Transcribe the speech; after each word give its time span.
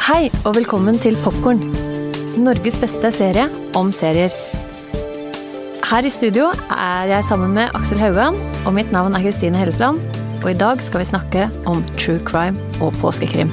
Hei 0.00 0.30
og 0.48 0.54
velkommen 0.56 0.96
til 0.96 1.12
Popkorn. 1.20 1.58
Norges 2.40 2.78
beste 2.80 3.10
serie 3.12 3.42
om 3.76 3.90
serier. 3.92 4.32
Her 5.90 6.08
i 6.08 6.12
studio 6.14 6.46
er 6.72 7.10
jeg 7.10 7.26
sammen 7.28 7.52
med 7.52 7.76
Aksel 7.76 8.00
Haugan, 8.00 8.38
og 8.64 8.72
mitt 8.78 8.88
navn 8.94 9.12
er 9.12 9.20
Kristine 9.26 9.60
Hellesland. 9.60 10.00
Og 10.40 10.48
i 10.54 10.56
dag 10.56 10.80
skal 10.80 11.02
vi 11.02 11.10
snakke 11.10 11.44
om 11.68 11.84
true 12.00 12.16
crime 12.24 12.56
og 12.80 12.96
påskekrim. 13.02 13.52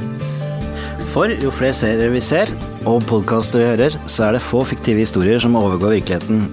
For 1.12 1.36
jo 1.36 1.52
flere 1.52 1.76
serier 1.76 2.16
vi 2.16 2.24
ser, 2.24 2.56
og 2.88 3.04
podkaster 3.12 3.66
vi 3.66 3.70
hører, 3.74 4.02
så 4.08 4.30
er 4.30 4.38
det 4.38 4.46
få 4.48 4.64
fiktive 4.72 5.04
historier 5.04 5.44
som 5.44 5.60
overgår 5.60 5.98
virkeligheten. 6.00 6.48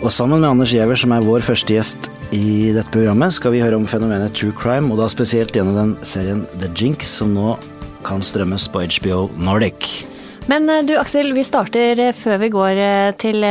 Og 0.00 0.08
sammen 0.16 0.40
med 0.40 0.48
Anders 0.48 0.72
Giæver, 0.72 0.96
som 0.96 1.12
er 1.12 1.28
vår 1.28 1.44
første 1.44 1.76
gjest 1.76 2.08
i 2.32 2.72
dette 2.72 2.88
programmet, 2.94 3.36
skal 3.36 3.52
vi 3.52 3.60
høre 3.60 3.76
om 3.76 3.88
fenomenet 3.88 4.32
true 4.32 4.56
crime, 4.56 4.88
og 4.88 5.04
da 5.04 5.12
spesielt 5.12 5.52
gjennom 5.52 5.76
den 5.76 5.98
serien 6.00 6.46
The 6.56 6.72
Jinx, 6.72 7.18
som 7.20 7.36
nå 7.36 7.58
kan 8.08 8.24
strømmes 8.24 8.68
på 8.72 8.86
HBO 8.88 9.26
Nordic. 9.36 10.06
Men 10.48 10.68
eh, 10.72 10.84
du 10.88 10.94
Aksel, 10.96 11.34
vi 11.36 11.44
starter 11.44 12.00
eh, 12.00 12.14
før 12.16 12.40
vi 12.40 12.50
går 12.52 12.80
eh, 12.80 13.08
til, 13.20 13.44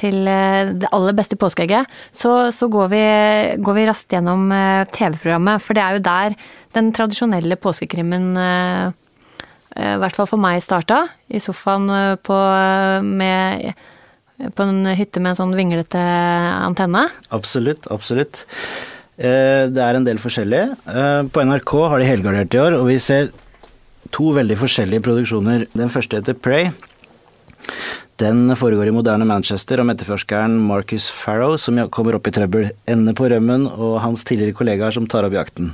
til 0.00 0.16
det 0.26 0.90
aller 0.90 1.16
beste 1.16 1.38
påskeegget. 1.38 1.90
Så, 2.10 2.32
så 2.54 2.68
går, 2.72 2.88
vi, 2.92 3.02
går, 3.62 3.78
vi, 3.78 3.86
raskt 3.88 4.16
gjennom 4.16 4.48
TV-programmet, 4.94 5.62
for 5.62 5.78
det 5.78 5.84
er 5.84 5.98
jo 5.98 6.06
der 6.08 6.38
den 6.76 6.90
tradisjonelle 6.94 7.56
påskekrimmen 7.58 8.34
i 9.78 9.94
hvert 10.02 10.16
fall 10.16 10.26
for 10.28 10.40
meg 10.42 10.60
starta. 10.62 11.04
I 11.30 11.40
sofaen 11.42 11.86
på, 12.26 12.36
med, 13.06 13.70
på 14.58 14.66
en 14.66 14.90
hytte 14.98 15.22
med 15.22 15.32
en 15.32 15.38
sånn 15.38 15.56
vinglete 15.56 16.02
antenne. 16.66 17.06
Absolutt, 17.34 17.88
absolutt. 17.94 18.42
Det 19.18 19.82
er 19.82 19.98
en 19.98 20.04
del 20.06 20.20
forskjellige. 20.22 20.76
På 21.34 21.42
NRK 21.42 21.72
har 21.90 21.98
de 21.98 22.06
helgardert 22.06 22.54
i 22.54 22.60
år, 22.62 22.76
og 22.78 22.86
vi 22.86 23.00
ser 23.02 23.32
to 24.14 24.30
veldig 24.36 24.56
forskjellige 24.60 25.02
produksjoner. 25.04 25.64
Den 25.74 25.90
første 25.90 26.20
heter 26.20 26.38
Prey. 26.38 26.70
Den 28.18 28.50
foregår 28.58 28.90
i 28.90 28.94
moderne 28.94 29.26
Manchester 29.28 29.78
om 29.78 29.92
etterforskeren 29.92 30.56
Marcus 30.66 31.06
Farrow, 31.14 31.54
som 31.60 31.78
kommer 31.94 32.16
opp 32.18 32.26
i 32.26 32.32
trøbbel, 32.34 32.72
ender 32.90 33.14
på 33.14 33.28
rømmen, 33.30 33.68
og 33.70 34.00
hans 34.02 34.26
tidligere 34.26 34.56
kollegaer 34.58 34.96
som 34.96 35.06
tar 35.06 35.28
opp 35.28 35.36
jakten. 35.38 35.70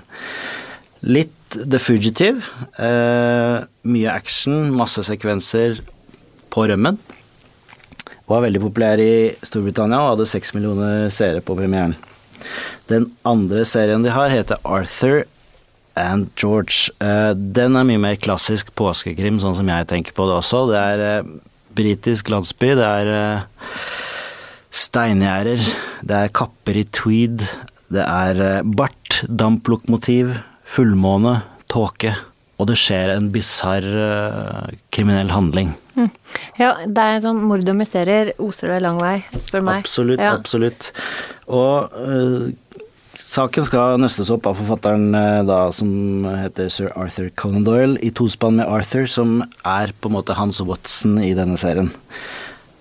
Litt 1.05 1.57
The 1.57 1.81
Fugitive. 1.81 2.45
Eh, 2.77 3.65
mye 3.89 4.13
action, 4.13 4.75
masse 4.77 5.07
sekvenser 5.09 5.81
på 6.53 6.67
rømmen. 6.69 7.01
Var 8.29 8.45
veldig 8.45 8.61
populær 8.61 9.01
i 9.01 9.15
Storbritannia 9.45 10.03
og 10.03 10.15
hadde 10.15 10.29
seks 10.29 10.53
millioner 10.57 11.09
seere 11.13 11.45
på 11.45 11.57
premieren. 11.57 11.97
Den 12.91 13.11
andre 13.27 13.65
serien 13.69 14.05
de 14.05 14.13
har, 14.15 14.33
heter 14.33 14.61
Arthur 14.65 15.25
and 15.97 16.31
George. 16.37 16.91
Uh, 17.03 17.33
den 17.35 17.79
er 17.79 17.87
mye 17.87 18.03
mer 18.03 18.19
klassisk 18.21 18.73
påskekrim, 18.79 19.41
sånn 19.43 19.57
som 19.59 19.71
jeg 19.71 19.89
tenker 19.91 20.17
på 20.17 20.27
det 20.29 20.39
også. 20.41 20.65
Det 20.71 20.81
er 20.81 21.05
uh, 21.23 21.31
britisk 21.75 22.31
landsby, 22.35 22.75
det 22.79 22.89
er 22.89 23.13
uh, 23.15 23.71
steingjerder, 24.75 25.63
det 26.07 26.19
er 26.19 26.35
kapper 26.35 26.81
i 26.83 26.87
tweed, 26.95 27.47
det 27.95 28.05
er 28.05 28.65
bart, 28.67 29.23
damplokomotiv, 29.29 30.35
fullmåne, 30.67 31.39
tåke. 31.71 32.17
Og 32.59 32.69
det 32.71 32.79
skjer 32.79 33.13
en 33.13 33.31
bisarr 33.35 33.87
kriminell 34.95 35.31
handling. 35.35 35.73
Ja, 36.61 36.77
det 36.87 37.05
er 37.05 37.23
sånn 37.25 37.41
mord 37.49 37.67
og 37.67 37.79
mysterier 37.79 38.33
oser 38.43 38.75
det 38.75 38.83
lang 38.85 39.01
vei, 39.03 39.17
spør 39.49 39.65
meg. 39.67 39.83
Absolutt, 39.83 40.23
ja. 40.23 40.37
absolutt. 40.39 40.93
Og 41.51 41.91
Saken 43.35 43.65
skal 43.67 43.97
nøstes 43.99 44.29
opp 44.31 44.45
av 44.47 44.59
forfatteren 44.61 45.09
uh, 45.15 45.43
da, 45.47 45.59
som 45.75 46.23
heter 46.39 46.69
sir 46.71 46.91
Arthur 46.95 47.31
Conan 47.39 47.65
Doyle, 47.67 47.97
i 47.99 48.13
tospann 48.15 48.61
med 48.61 48.69
Arthur, 48.71 49.09
som 49.11 49.41
er 49.67 49.91
på 49.99 50.11
en 50.11 50.15
måte 50.15 50.37
Hans 50.39 50.61
Watson 50.63 51.17
i 51.19 51.33
denne 51.35 51.59
serien. 51.59 51.91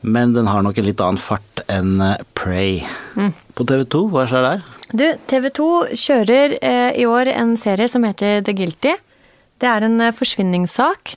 Men 0.03 0.35
den 0.35 0.49
har 0.51 0.61
nok 0.65 0.77
en 0.77 0.85
litt 0.85 1.01
annen 1.01 1.21
fart 1.21 1.63
enn 1.71 1.95
uh, 2.03 2.21
Prey. 2.37 2.83
Mm. 3.17 3.31
På 3.57 3.65
TV 3.69 3.85
2, 3.95 4.03
hva 4.13 4.27
skjer 4.29 4.45
der? 4.45 4.67
Du, 4.93 5.05
TV 5.31 5.49
2 5.57 5.71
kjører 5.97 6.55
i 7.01 7.05
år 7.09 7.31
en 7.33 7.55
serie 7.57 7.89
som 7.89 8.05
heter 8.05 8.43
The 8.45 8.53
Guilty. 8.57 8.93
Det 9.61 9.69
er 9.69 9.85
en 9.87 10.01
forsvinningssak 10.13 11.15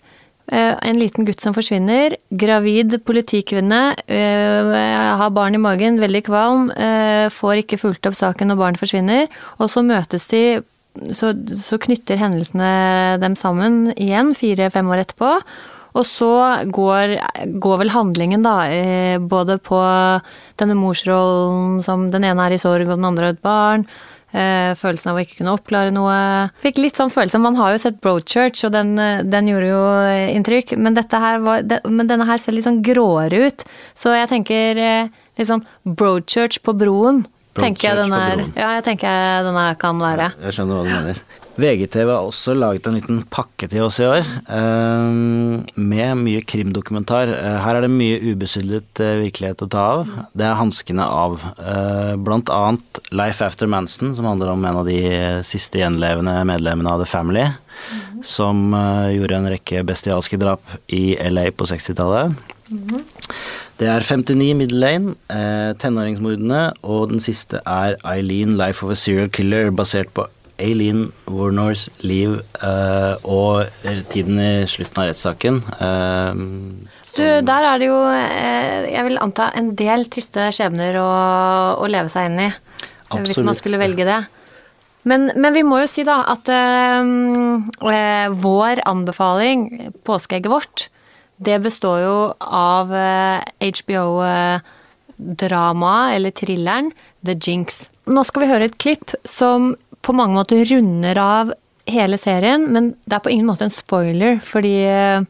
en 0.52 0.98
liten 1.00 1.26
gutt 1.26 1.42
som 1.42 1.54
forsvinner. 1.56 2.16
Gravid 2.30 2.94
politikvinne. 3.06 3.96
Eh, 4.06 4.70
har 5.18 5.30
barn 5.34 5.54
i 5.54 5.62
magen, 5.62 5.98
veldig 5.98 6.22
kvalm. 6.28 6.70
Eh, 6.70 7.26
får 7.34 7.64
ikke 7.64 7.80
fulgt 7.80 8.06
opp 8.06 8.14
saken 8.14 8.52
når 8.52 8.60
barn 8.60 8.78
forsvinner. 8.78 9.26
Og 9.58 9.70
så 9.72 9.82
møtes 9.82 10.28
de 10.30 10.62
så, 11.12 11.34
så 11.34 11.76
knytter 11.76 12.16
hendelsene 12.16 13.18
dem 13.20 13.34
sammen 13.36 13.90
igjen, 13.98 14.34
fire-fem 14.38 14.86
år 14.88 15.02
etterpå. 15.04 15.40
Og 15.96 16.04
så 16.04 16.32
går, 16.72 17.16
går, 17.60 17.78
vel 17.80 17.92
handlingen, 17.92 18.42
da, 18.44 18.68
både 19.20 19.56
på 19.64 19.78
denne 20.60 20.76
morsrollen 20.76 21.80
som 21.84 22.10
den 22.12 22.24
ene 22.28 22.44
er 22.44 22.56
i 22.56 22.60
sorg 22.60 22.84
og 22.84 22.98
den 22.98 23.08
andre 23.08 23.30
har 23.30 23.36
et 23.36 23.44
barn. 23.44 23.86
Eh, 24.34 24.72
følelsen 24.75 25.12
av 25.12 25.19
å 25.19 25.22
ikke 25.22 25.38
kunne 25.38 25.54
oppklare 25.54 25.92
noe. 25.94 26.16
Fikk 26.59 26.81
litt 26.82 26.98
sånn 26.98 27.12
følelse 27.14 27.38
Man 27.41 27.54
har 27.56 27.72
jo 27.72 27.78
sett 27.84 28.00
Broadchurch, 28.03 28.64
og 28.66 28.75
den, 28.75 28.98
eh, 28.98 29.22
den 29.22 29.48
gjorde 29.53 29.70
jo 29.70 29.84
eh, 30.03 30.34
inntrykk. 30.34 30.75
Men, 30.82 30.98
var, 31.47 31.62
men, 31.87 32.10
denne 32.10 32.26
her 32.26 32.42
ser 32.42 32.56
litt 32.56 32.66
sånn 32.66 32.82
gråere 32.84 33.47
ut. 33.47 33.64
Så 33.94 34.16
jeg 34.16 34.31
tenker 34.32 34.82
litt 35.38 35.48
sånn 35.48 35.64
Broadchurch 35.87 36.60
på 36.66 36.75
broen. 36.76 37.25
Tenker 37.56 37.94
jeg, 37.94 38.10
er, 38.12 38.44
ja, 38.59 38.75
jeg 38.76 38.84
tenker 38.84 39.47
denne 39.47 39.70
kan 39.81 40.03
være. 40.03 40.32
Ja, 40.34 40.48
jeg 40.50 40.58
skjønner 40.58 40.82
hva 40.82 40.84
du 40.84 40.93
mener. 40.93 41.22
VGTV 41.56 42.11
har 42.12 42.27
også 42.27 42.55
laget 42.56 42.87
en 42.89 42.97
liten 42.99 43.21
pakke 43.33 43.69
til 43.72 43.87
oss 43.87 43.99
i 44.03 44.06
år, 44.09 44.25
eh, 44.53 45.17
med 45.75 46.21
mye 46.21 46.43
krimdokumentar. 46.44 47.33
Eh, 47.33 47.59
her 47.65 47.77
er 47.77 47.87
det 47.87 47.93
mye 47.93 48.21
ubesudlet 48.21 49.03
eh, 49.03 49.21
virkelighet 49.25 49.65
å 49.65 49.71
ta 49.72 49.84
av. 49.97 50.12
Det 50.37 50.47
er 50.47 50.59
hanskene 50.61 51.06
av. 51.06 51.41
Blant 52.27 52.50
annet 52.53 53.00
Life 53.11 53.44
After 53.44 53.67
Manson, 53.67 54.15
som 54.17 54.28
handler 54.28 54.53
om 54.53 54.65
en 54.65 54.81
av 54.83 54.89
de 54.89 55.00
siste 55.47 55.81
gjenlevende 55.81 56.34
medlemmene 56.49 56.93
av 56.93 57.03
The 57.03 57.09
Family, 57.11 57.47
som 58.25 58.73
gjorde 59.12 59.37
en 59.37 59.50
rekke 59.53 59.84
bestialske 59.87 60.38
drap 60.41 60.77
i 60.93 61.17
LA 61.28 61.50
på 61.56 61.69
60-tallet. 61.69 62.37
Mm. 62.71 63.05
Det 63.77 63.88
er 63.93 64.00
59 64.00 64.55
Middle 64.56 64.81
Lane, 64.81 65.15
eh, 65.28 65.75
tenåringsmordene, 65.77 66.73
og 66.83 67.11
den 67.11 67.21
siste 67.21 67.61
er 67.67 67.99
Eileen 68.09 68.56
Life 68.56 68.84
of 68.84 68.91
a 68.91 68.97
Serial 68.97 69.28
Killer, 69.28 69.71
basert 69.71 70.09
på 70.17 70.25
Aileen 70.62 71.12
Warnors 71.28 71.89
liv 72.00 72.39
uh, 72.62 73.15
og 73.28 73.67
tiden 74.12 74.39
i 74.41 74.67
slutten 74.71 75.03
av 75.03 75.06
rettssaken. 75.11 75.61
Uh, 75.81 76.33
du, 77.17 77.22
der 77.44 77.62
er 77.71 77.78
det 77.81 77.89
jo, 77.91 77.99
jeg 78.93 79.05
vil 79.09 79.19
anta, 79.21 79.50
en 79.56 79.75
del 79.78 80.06
triste 80.12 80.50
skjebner 80.56 80.97
å, 81.00 81.11
å 81.81 81.87
leve 81.91 82.09
seg 82.12 82.31
inn 82.31 82.41
i. 82.47 82.50
Absolutt. 83.06 83.28
Hvis 83.31 83.47
man 83.47 83.56
skulle 83.59 83.81
velge 83.81 84.05
det. 84.09 84.21
Men, 85.06 85.31
men, 85.37 85.53
vi 85.55 85.62
må 85.62 85.78
jo 85.84 85.89
si 85.89 86.03
da 86.05 86.25
at 86.33 86.49
vår 88.43 88.77
anbefaling, 88.91 89.59
påskeegget 90.09 90.50
vårt, 90.50 90.88
det 91.37 91.62
består 91.62 91.99
jo 92.03 92.34
av 92.43 92.91
HBO-dramaet, 93.62 94.61
eller 96.17 96.31
thrilleren, 96.34 96.91
The 97.25 97.34
Jinx. 97.38 97.88
Nå 98.06 98.23
skal 98.27 98.43
vi 98.44 98.50
høre 98.50 98.65
et 98.69 98.78
klipp 98.83 99.15
som 99.27 99.75
på 100.06 100.15
mange 100.15 100.39
måter 100.39 100.65
runder 100.65 101.19
av 101.19 101.55
hele 101.87 102.19
serien, 102.19 102.69
men 102.72 102.93
det 103.06 103.17
er 103.17 103.25
på 103.25 103.33
ingen 103.33 103.49
måte 103.49 103.67
en 103.67 103.75
spoiler, 103.75 104.39
fordi 104.43 104.77
eh, 104.87 105.25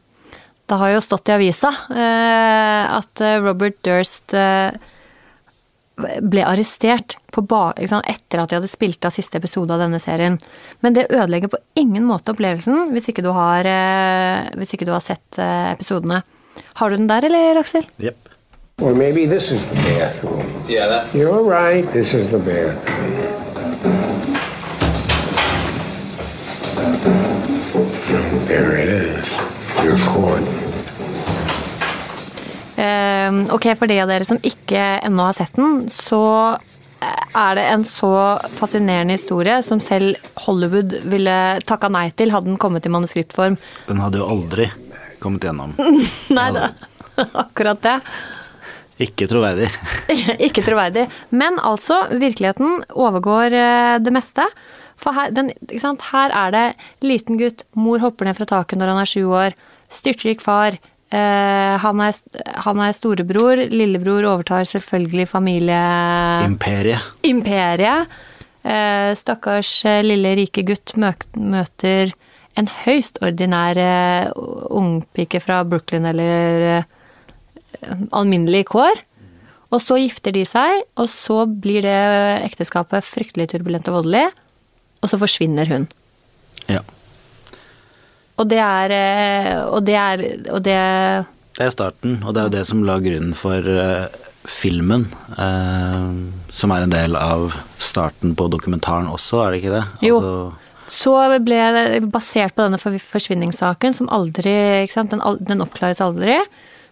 det 0.67 0.77
har 0.81 0.93
jo 0.93 1.01
stått 1.01 1.31
i 1.31 1.35
avisa 1.37 1.71
eh, 1.89 2.93
at 2.97 3.23
eh, 3.23 3.39
Robert 3.41 3.79
Durst 3.85 4.35
ble 5.97 6.43
arrestert 6.45 7.15
sant, 7.33 8.05
etter 8.05 8.41
at 8.41 8.51
de 8.51 8.57
hadde 8.59 8.69
spilt 8.69 9.05
av 9.05 9.15
siste 9.15 9.39
episode 9.39 9.73
av 9.73 9.81
denne 9.81 9.97
serien. 10.01 10.35
Men 10.85 10.93
det 10.93 11.07
ødelegger 11.09 11.49
på 11.49 11.61
ingen 11.81 12.05
måte 12.05 12.35
opplevelsen 12.35 12.91
hvis 12.93 13.09
ikke 13.09 13.25
du 13.25 13.31
har, 13.33 13.65
hvis 14.53 14.75
ikke 14.77 14.85
du 14.85 14.93
har 14.93 15.01
sett 15.01 15.39
episodene. 15.41 16.21
Har 16.77 16.93
du 16.93 16.99
den 16.99 17.09
der, 17.09 17.25
eller, 17.25 17.63
Aksel? 17.63 17.89
Yep. 17.97 18.29
Or 18.81 18.93
maybe 18.93 19.25
this 19.25 19.49
is 19.49 19.65
the 19.65 19.75
bathroom. 19.89 20.45
Yeah, 20.69 20.85
that's. 20.85 21.15
You're 21.15 21.41
right. 21.41 21.91
This 21.93 22.13
is 22.13 22.29
the 22.29 22.37
bathroom. 22.37 24.37
There 28.47 28.77
it 28.79 28.89
is. 28.89 29.27
You're 29.83 29.97
caught. 29.97 30.47
Uh, 32.77 33.53
ok, 33.55 33.75
for 33.75 33.89
de 33.91 33.99
av 33.99 34.07
dere 34.07 34.27
som 34.27 34.39
ikke 34.39 34.79
ennå 35.03 35.25
har 35.27 35.35
sett 35.35 35.57
den, 35.57 35.89
så 35.91 36.21
eh, 37.01 37.25
er 37.35 37.59
det 37.59 37.65
en 37.73 37.83
så 37.83 38.13
fascinerende 38.55 39.17
historie 39.17 39.59
som 39.67 39.81
selv 39.83 40.15
Hollywood 40.45 40.95
ville 41.11 41.35
takka 41.67 41.91
nei 41.91 42.07
til 42.15 42.31
hadde 42.31 42.53
den 42.53 42.61
kommet 42.61 42.87
i 42.87 42.93
manuskriptform. 42.93 43.59
Den 43.89 44.01
hadde 44.05 44.21
jo 44.21 44.31
aldri 44.31 44.69
kommet 45.19 45.43
gjennom. 45.49 45.75
nei 46.39 46.49
da, 46.55 46.71
akkurat 47.43 47.83
det. 47.83 47.99
Ikke 49.03 49.27
troverdig. 49.29 49.67
ikke 50.47 50.63
troverdig. 50.65 51.09
Men 51.35 51.59
altså, 51.59 52.05
virkeligheten 52.15 52.83
overgår 52.95 53.53
eh, 53.53 53.95
det 54.01 54.13
meste. 54.15 54.47
For 54.97 55.13
her, 55.13 55.31
den, 55.31 55.51
her 56.11 56.33
er 56.33 56.53
det 56.55 56.65
liten 57.05 57.37
gutt, 57.37 57.63
mor 57.77 58.01
hopper 58.01 58.27
ned 58.27 58.37
fra 58.39 58.47
taket 58.49 58.79
når 58.81 58.93
han 58.93 59.01
er 59.03 59.09
sju 59.09 59.25
år, 59.29 59.57
styrtrik 59.93 60.41
far. 60.43 60.79
eh, 61.13 61.75
han, 61.79 62.01
er, 62.01 62.17
han 62.65 62.81
er 62.83 62.95
storebror, 62.97 63.61
lillebror 63.71 64.25
overtar 64.25 64.65
selvfølgelig 64.67 65.27
familie 65.29 65.81
Imperiet. 66.43 67.13
imperiet. 67.23 68.09
Eh, 68.67 69.13
stakkars 69.15 69.85
eh, 69.85 70.03
lille 70.03 70.33
rike 70.35 70.65
gutt 70.67 70.95
møter 70.97 72.11
en 72.57 72.67
høyst 72.83 73.21
ordinær 73.23 73.77
eh, 73.77 74.31
ungpike 74.73 75.39
fra 75.43 75.61
Brooklyn 75.63 76.09
eller 76.09 76.65
eh, 76.71 78.01
alminnelig 78.11 78.65
kår. 78.73 79.03
Og 79.67 79.81
så 79.83 79.99
gifter 79.99 80.33
de 80.35 80.45
seg, 80.47 80.83
og 80.95 81.09
så 81.11 81.43
blir 81.45 81.83
det 81.83 81.97
ekteskapet 82.47 83.05
fryktelig 83.05 83.49
turbulent 83.51 83.87
og 83.91 84.01
voldelig. 84.01 84.29
Og 85.01 85.11
så 85.11 85.19
forsvinner 85.21 85.69
hun. 85.69 85.87
Ja. 86.71 86.81
Og 88.37 88.47
det 88.51 88.59
er 88.61 88.93
eh, 88.93 89.59
Og 89.65 89.85
det 89.87 89.95
er 89.97 90.23
Og 90.53 90.61
det 90.65 90.77
Det 91.57 91.65
er 91.65 91.73
starten, 91.73 92.19
og 92.23 92.33
det 92.35 92.41
er 92.41 92.47
jo 92.49 92.55
det 92.57 92.65
som 92.69 92.83
la 92.85 92.99
grunnen 93.01 93.33
for 93.33 93.65
eh, 93.65 94.07
filmen. 94.45 95.07
eh, 95.37 96.11
som 96.53 96.71
er 96.71 96.83
en 96.85 96.93
del 96.93 97.15
av 97.17 97.55
starten 97.81 98.35
på 98.37 98.45
dokumentaren 98.53 99.09
også, 99.09 99.41
er 99.41 99.51
det 99.51 99.61
ikke 99.63 99.73
det? 99.73 99.83
Jo. 100.05 100.19
Altså, 100.21 100.53
Så 100.87 101.15
ble 101.43 101.57
det 101.75 102.11
basert 102.13 102.53
på 102.55 102.63
denne 102.63 102.77
forsvinningssaken, 102.79 103.95
som 103.97 104.07
aldri 104.13 104.53
ikke 104.85 105.03
den, 105.09 105.23
den 105.49 105.65
oppklares 105.65 105.99
aldri, 105.99 106.37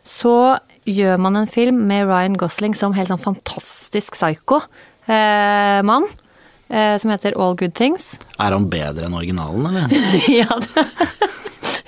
så 0.04 0.58
gjør 0.86 1.18
man 1.22 1.38
en 1.38 1.48
film 1.48 1.86
med 1.88 2.08
Ryan 2.10 2.36
Gosling 2.38 2.76
som 2.76 2.94
helt 2.98 3.08
sånn 3.14 3.22
fantastisk 3.22 4.18
psycho-mann. 4.18 4.70
Eh, 6.10 6.25
som 6.68 7.12
heter 7.14 7.36
All 7.38 7.54
Good 7.60 7.76
Things. 7.78 8.16
er 8.42 8.56
han 8.56 8.70
bedre 8.72 9.06
enn 9.06 9.18
originalen, 9.18 9.68
eller? 9.70 9.92
ja, 10.42 10.60
det, 10.64 10.86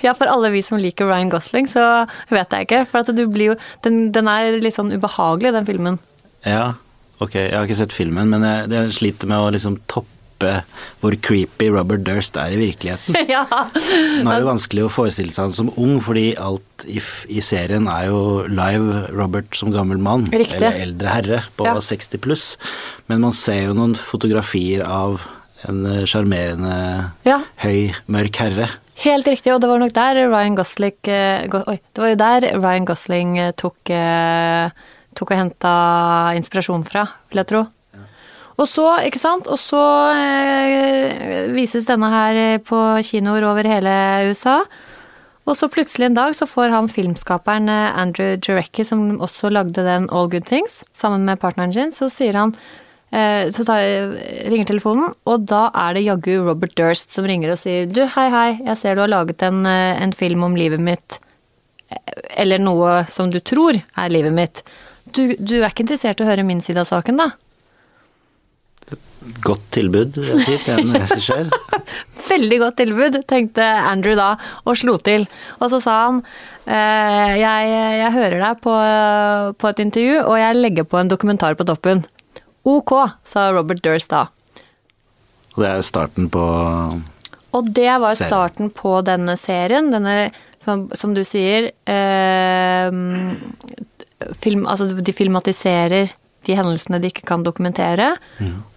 ja, 0.04 0.12
for 0.14 0.30
alle 0.30 0.50
vi 0.54 0.62
som 0.62 0.78
liker 0.78 1.08
Ryan 1.08 1.32
Gosling, 1.32 1.66
så 1.70 2.06
vet 2.30 2.52
jeg 2.54 2.68
ikke. 2.68 2.84
For 2.90 3.08
du 3.10 3.24
blir 3.26 3.52
jo 3.52 3.56
Den, 3.84 4.10
den 4.14 4.30
er 4.30 4.60
litt 4.62 4.76
sånn 4.76 4.92
ubehagelig, 4.94 5.54
den 5.56 5.66
filmen. 5.68 5.98
Ja, 6.46 6.76
ok, 7.18 7.34
jeg 7.34 7.56
har 7.56 7.66
ikke 7.66 7.80
sett 7.80 7.96
filmen, 7.96 8.30
men 8.30 8.46
jeg, 8.46 8.70
jeg 8.74 8.94
sliter 9.00 9.30
med 9.30 9.42
å 9.42 9.50
liksom 9.54 9.80
toppe 9.90 10.17
hvor 11.00 11.14
creepy 11.24 11.68
Robert 11.74 12.04
Durst 12.06 12.36
er 12.40 12.52
i 12.54 12.58
virkeligheten. 12.60 13.16
ja. 13.34 13.42
Nå 13.48 14.30
er 14.30 14.38
det 14.42 14.46
vanskelig 14.48 14.84
å 14.86 14.90
forestille 14.92 15.32
seg 15.34 15.48
han 15.48 15.56
som 15.56 15.70
ung, 15.76 15.96
fordi 16.04 16.30
alt 16.38 16.84
i, 16.86 17.00
i 17.32 17.42
serien 17.44 17.88
er 17.90 18.08
jo 18.10 18.20
live 18.46 19.06
Robert 19.16 19.56
som 19.58 19.72
gammel 19.74 19.98
mann, 20.02 20.28
Riktig. 20.30 20.60
eller 20.60 20.78
eldre 20.86 21.14
herre 21.16 21.40
på 21.58 21.66
Ja. 21.66 21.74
60 21.82 22.22
pluss. 22.24 22.46
Men 23.10 23.24
man 23.26 23.34
ser 23.36 23.64
jo 23.68 23.74
noen 23.78 23.96
fotografier 23.98 24.84
av 24.86 25.20
en 25.68 25.80
eh, 25.90 26.04
sjarmerende, 26.06 26.74
Ja. 27.26 27.40
høy, 27.64 27.90
mørk 28.06 28.36
herre. 28.44 28.68
Helt 29.02 29.26
riktig, 29.30 29.52
og 29.54 29.60
det 29.62 29.68
var 29.70 29.78
nok 29.82 29.92
der 29.94 30.18
Ryan 30.30 30.56
Gosling 30.58 30.96
eh, 31.10 31.46
Go- 31.50 31.64
Oi, 31.70 31.76
det 31.94 32.02
var 32.02 32.08
jo 32.12 32.18
der 32.22 32.46
Ryan 32.58 32.86
Gosling 32.86 33.36
eh, 33.38 33.50
tok, 33.58 33.90
tok 35.18 35.32
og 35.34 35.38
henta 35.38 35.72
inspirasjon 36.38 36.84
fra, 36.86 37.04
vil 37.30 37.42
jeg 37.42 37.50
tro. 37.50 37.64
Og 38.58 38.66
så, 38.66 38.84
ikke 39.06 39.20
sant, 39.22 39.46
og 39.46 39.58
så 39.62 39.80
eh, 40.18 41.46
vises 41.54 41.86
denne 41.86 42.08
her 42.10 42.38
eh, 42.40 42.56
på 42.58 42.78
kinoer 43.06 43.46
over 43.46 43.68
hele 43.70 43.92
USA. 44.32 44.64
Og 45.48 45.54
så 45.56 45.68
plutselig 45.72 46.08
en 46.10 46.16
dag 46.16 46.34
så 46.36 46.44
får 46.50 46.74
han 46.74 46.90
filmskaperen 46.92 47.70
eh, 47.70 47.94
Andrew 48.02 48.34
Jarecki, 48.34 48.84
som 48.84 49.14
også 49.22 49.52
lagde 49.54 49.86
den 49.86 50.10
All 50.10 50.28
Good 50.32 50.48
Things, 50.50 50.82
sammen 50.92 51.24
med 51.28 51.40
partneren 51.40 51.72
sin, 51.76 51.94
så 51.94 52.10
sier 52.12 52.34
han 52.36 52.52
eh, 53.14 53.46
Så 53.54 53.64
tar, 53.64 53.80
ringer 54.50 54.68
telefonen, 54.74 55.14
og 55.22 55.46
da 55.48 55.68
er 55.86 55.94
det 55.96 56.04
jaggu 56.08 56.34
Robert 56.50 56.74
Durst 56.76 57.14
som 57.14 57.30
ringer 57.30 57.54
og 57.54 57.62
sier 57.62 57.86
Du, 57.88 58.02
hei, 58.18 58.28
hei, 58.34 58.50
jeg 58.58 58.82
ser 58.82 58.98
du 58.98 59.06
har 59.06 59.14
laget 59.14 59.46
en, 59.46 59.62
eh, 59.70 60.02
en 60.02 60.12
film 60.12 60.42
om 60.50 60.58
livet 60.58 60.82
mitt. 60.82 61.20
eh, 61.94 62.22
Eller 62.42 62.58
noe 62.58 63.04
som 63.08 63.30
du 63.30 63.38
tror 63.38 63.78
er 63.78 64.12
livet 64.12 64.34
mitt. 64.34 64.66
Du, 65.14 65.28
du 65.38 65.60
er 65.62 65.70
ikke 65.70 65.86
interessert 65.86 66.18
i 66.20 66.26
å 66.26 66.28
høre 66.34 66.44
min 66.44 66.60
side 66.60 66.82
av 66.82 66.90
saken, 66.90 67.22
da? 67.22 67.30
Godt 69.44 69.64
tilbud, 69.74 70.14
fint, 70.46 70.68
en 70.72 70.92
regissør. 70.94 71.48
Veldig 72.30 72.58
godt 72.62 72.76
tilbud, 72.80 73.18
tenkte 73.28 73.64
Andrew 73.64 74.14
da, 74.16 74.28
og 74.64 74.78
slo 74.78 74.94
til. 75.04 75.26
Og 75.58 75.72
så 75.72 75.80
sa 75.84 75.96
han 76.06 76.20
eh, 76.68 77.34
jeg, 77.40 77.72
jeg 77.98 78.14
hører 78.14 78.38
deg 78.44 78.62
på, 78.64 78.74
på 79.58 79.70
et 79.72 79.82
intervju, 79.84 80.16
og 80.22 80.38
jeg 80.40 80.58
legger 80.60 80.88
på 80.88 81.00
en 81.00 81.10
dokumentar 81.12 81.58
på 81.58 81.66
toppen. 81.68 82.04
Ok, 82.68 82.94
sa 83.26 83.48
Robert 83.56 83.82
Durst 83.84 84.12
da. 84.12 84.26
Og 85.56 85.64
det 85.64 85.70
er 85.72 85.82
starten 85.86 86.28
på 86.30 86.42
Og 87.56 87.70
det 87.74 87.90
var 87.98 88.14
Serien. 88.14 88.28
starten 88.30 88.70
på 88.76 88.98
denne 89.06 89.34
serien. 89.40 89.90
Denne, 89.90 90.30
som, 90.62 90.86
som 90.94 91.14
du 91.16 91.24
sier 91.26 91.72
eh, 91.88 92.88
film, 94.38 94.66
Altså, 94.68 94.90
de 94.94 95.14
filmatiserer 95.16 96.12
de 96.46 96.54
hendelsene 96.56 97.00
de 97.02 97.10
ikke 97.10 97.26
kan 97.28 97.42
dokumentere. 97.44 98.12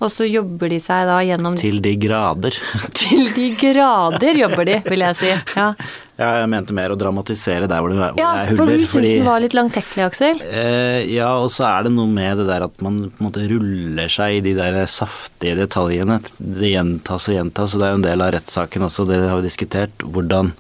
Og 0.02 0.10
så 0.12 0.28
jobber 0.28 0.72
de 0.74 0.80
seg 0.84 1.06
da 1.08 1.20
gjennom 1.24 1.58
Til 1.60 1.82
de 1.84 1.96
grader. 2.02 2.58
Til 3.02 3.28
de 3.36 3.52
grader 3.60 4.42
jobber 4.42 4.68
de, 4.68 4.80
vil 4.90 5.06
jeg 5.06 5.20
si. 5.22 5.36
Ja, 5.56 5.74
Ja, 6.22 6.36
jeg 6.44 6.50
mente 6.52 6.74
mer 6.76 6.94
å 6.94 6.98
dramatisere 7.00 7.66
der 7.70 7.82
hvor 7.82 7.90
det, 7.90 7.98
hvor 7.98 8.20
ja 8.20 8.32
det 8.36 8.52
er 8.52 8.60
for 8.60 8.70
du 8.70 8.76
syns 8.76 8.92
fordi, 8.92 9.14
den 9.18 9.26
var 9.26 9.42
litt 9.42 9.56
langtekkelig, 9.58 10.04
Aksel? 10.06 10.44
Eh, 10.46 11.08
ja, 11.10 11.32
og 11.42 11.50
så 11.54 11.66
er 11.66 11.88
det 11.88 11.94
noe 11.96 12.12
med 12.12 12.38
det 12.38 12.46
der 12.50 12.68
at 12.68 12.84
man 12.86 13.00
på 13.08 13.24
en 13.24 13.26
måte 13.30 13.46
ruller 13.50 14.12
seg 14.12 14.38
i 14.38 14.44
de 14.46 14.54
der 14.60 14.78
saftige 14.92 15.58
detaljene. 15.64 16.20
Det 16.38 16.74
gjentas 16.76 17.26
og 17.32 17.38
gjentas, 17.40 17.74
og 17.74 17.82
det 17.82 17.88
er 17.88 17.96
jo 17.96 18.02
en 18.04 18.06
del 18.06 18.26
av 18.28 18.34
rettssaken 18.38 18.86
også, 18.86 19.08
det 19.10 19.22
har 19.24 19.40
vi 19.40 19.48
diskutert. 19.48 20.06
Hvordan, 20.14 20.54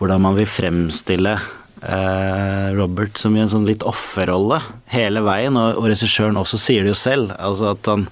hvordan 0.00 0.24
man 0.26 0.36
vil 0.36 0.50
fremstille 0.50 1.38
Robert 1.82 3.18
som 3.18 3.34
i 3.34 3.42
en 3.42 3.50
sånn 3.50 3.66
litt 3.66 3.82
offerrolle 3.82 4.60
hele 4.92 5.22
veien, 5.26 5.56
og, 5.58 5.80
og 5.80 5.88
regissøren 5.90 6.38
også 6.38 6.60
sier 6.62 6.86
det 6.86 6.92
jo 6.94 6.98
selv. 7.00 7.34
Altså 7.42 7.72
at 7.74 7.90
han 7.90 8.06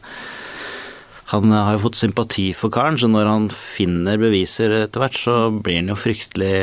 han 1.31 1.53
har 1.55 1.77
jo 1.77 1.85
fått 1.85 2.01
sympati 2.01 2.49
for 2.59 2.75
karen, 2.75 2.97
så 2.99 3.07
når 3.07 3.29
han 3.31 3.45
finner 3.55 4.19
beviser 4.19 4.73
etter 4.81 5.03
hvert, 5.03 5.19
så 5.19 5.35
blir 5.55 5.79
han 5.79 5.93
jo 5.93 5.99
fryktelig 5.99 6.55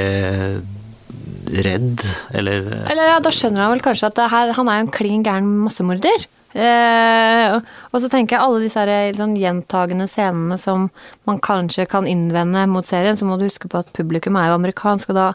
redd, 1.63 2.01
eller 2.35 2.65
Eller 2.83 3.13
ja, 3.13 3.19
da 3.23 3.31
skjønner 3.31 3.63
han 3.63 3.77
vel 3.77 3.83
kanskje 3.85 4.09
at 4.09 4.19
her, 4.33 4.51
han 4.57 4.67
er 4.67 4.81
jo 4.81 4.87
en 4.87 4.97
klin 4.97 5.23
gæren 5.23 5.47
massemorder. 5.63 6.25
Eh, 6.57 7.55
og 7.91 8.01
så 8.01 8.09
tenker 8.11 8.35
jeg 8.35 8.43
alle 8.43 8.65
disse 8.65 8.81
her, 8.81 9.15
sånn, 9.15 9.37
gjentagende 9.39 10.07
scenene 10.11 10.57
som 10.59 10.89
man 11.29 11.39
kanskje 11.43 11.87
kan 11.87 12.07
innvende 12.09 12.65
mot 12.71 12.87
serien, 12.87 13.15
så 13.15 13.27
må 13.27 13.37
du 13.37 13.47
huske 13.47 13.71
på 13.71 13.79
at 13.79 13.93
publikum 13.95 14.35
er 14.39 14.51
jo 14.51 14.59
amerikansk, 14.59 15.13
og 15.13 15.19
da 15.19 15.29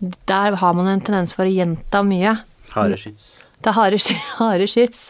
der 0.00 0.58
har 0.60 0.74
man 0.76 0.90
en 0.90 1.04
tendens 1.04 1.34
for 1.36 1.46
å 1.46 1.54
gjenta 1.54 2.02
mye. 2.06 2.36
harde 2.74 2.98
skyts. 3.00 3.30
Det 3.62 3.70
er 3.72 3.78
harde, 3.78 4.00
harde 4.40 4.68
skyts. 4.70 5.08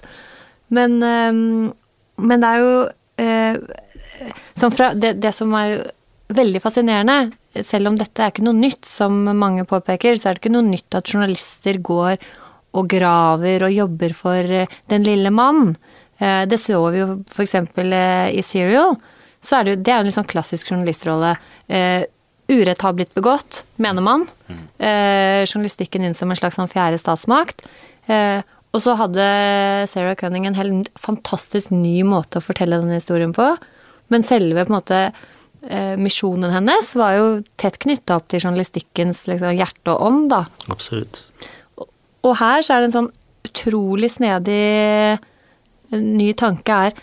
Men, 0.74 1.00
ehm, 1.02 1.72
men 2.22 2.44
det 2.44 2.50
er 2.50 2.62
jo 2.62 2.74
eh, 3.22 3.58
som 4.58 4.72
fra, 4.74 4.92
det, 4.94 5.16
det 5.22 5.32
som 5.34 5.52
er 5.58 5.90
veldig 6.34 6.62
fascinerende, 6.62 7.34
selv 7.66 7.90
om 7.90 7.98
dette 7.98 8.22
er 8.22 8.32
ikke 8.32 8.46
noe 8.46 8.56
nytt, 8.56 8.86
som 8.88 9.24
mange 9.38 9.66
påpeker, 9.68 10.16
så 10.18 10.30
er 10.30 10.36
det 10.36 10.44
ikke 10.44 10.54
noe 10.54 10.66
nytt 10.66 10.96
at 10.96 11.10
journalister 11.10 11.78
går 11.84 12.16
og 12.74 12.88
graver 12.90 13.66
og 13.66 13.74
jobber 13.74 14.14
for 14.18 14.56
eh, 14.62 14.80
den 14.90 15.06
lille 15.06 15.30
mann. 15.34 15.74
Eh, 16.18 16.42
det 16.50 16.60
så 16.62 16.80
vi 16.94 17.02
jo 17.02 17.10
f.eks. 17.30 17.54
I 17.54 18.46
Serial. 18.46 18.96
Så 19.44 19.58
er 19.58 19.66
det, 19.66 19.74
jo, 19.74 19.82
det 19.84 19.92
er 19.92 20.02
en 20.02 20.16
sånn 20.16 20.30
klassisk 20.30 20.72
journalistrolle. 20.72 21.34
Eh, 22.48 22.56
urett 22.56 22.82
har 22.82 22.92
blitt 22.92 23.14
begått, 23.14 23.64
mener 23.76 24.02
man. 24.02 24.26
Eh, 24.78 25.44
journalistikken 25.46 26.04
inn 26.04 26.14
som 26.14 26.30
en 26.30 26.36
slags 26.36 26.58
sånn 26.58 26.70
fjerde 26.70 27.00
statsmakt. 27.00 27.64
Eh, 28.06 28.42
og 28.74 28.82
så 28.82 28.96
hadde 28.98 29.24
Sarah 29.88 30.16
Cunning 30.18 30.48
en 30.48 30.58
helt 30.58 30.90
fantastisk 30.98 31.70
ny 31.70 32.02
måte 32.02 32.40
å 32.40 32.44
fortelle 32.44 32.80
denne 32.80 32.98
historien 32.98 33.32
på. 33.34 33.54
Men 34.12 34.26
selve 34.26 34.64
på 34.64 34.72
en 34.72 34.76
måte 34.76 35.00
eh, 35.68 35.94
misjonen 36.00 36.52
hennes 36.52 36.90
var 36.98 37.14
jo 37.18 37.28
tett 37.60 37.78
knytta 37.78 38.18
opp 38.18 38.26
til 38.28 38.42
journalistikkens 38.42 39.24
liksom, 39.30 39.54
hjerte 39.54 39.94
og 39.94 40.02
ånd, 40.08 40.26
da. 40.34 40.44
Absolutt. 40.74 41.22
Og 42.24 42.34
her 42.40 42.64
så 42.64 42.74
er 42.74 42.82
det 42.82 42.90
en 42.90 42.98
sånn 42.98 43.12
utrolig 43.44 44.10
snedig 44.10 45.20
ny 45.94 46.32
tanke 46.34 46.78
er 46.88 47.02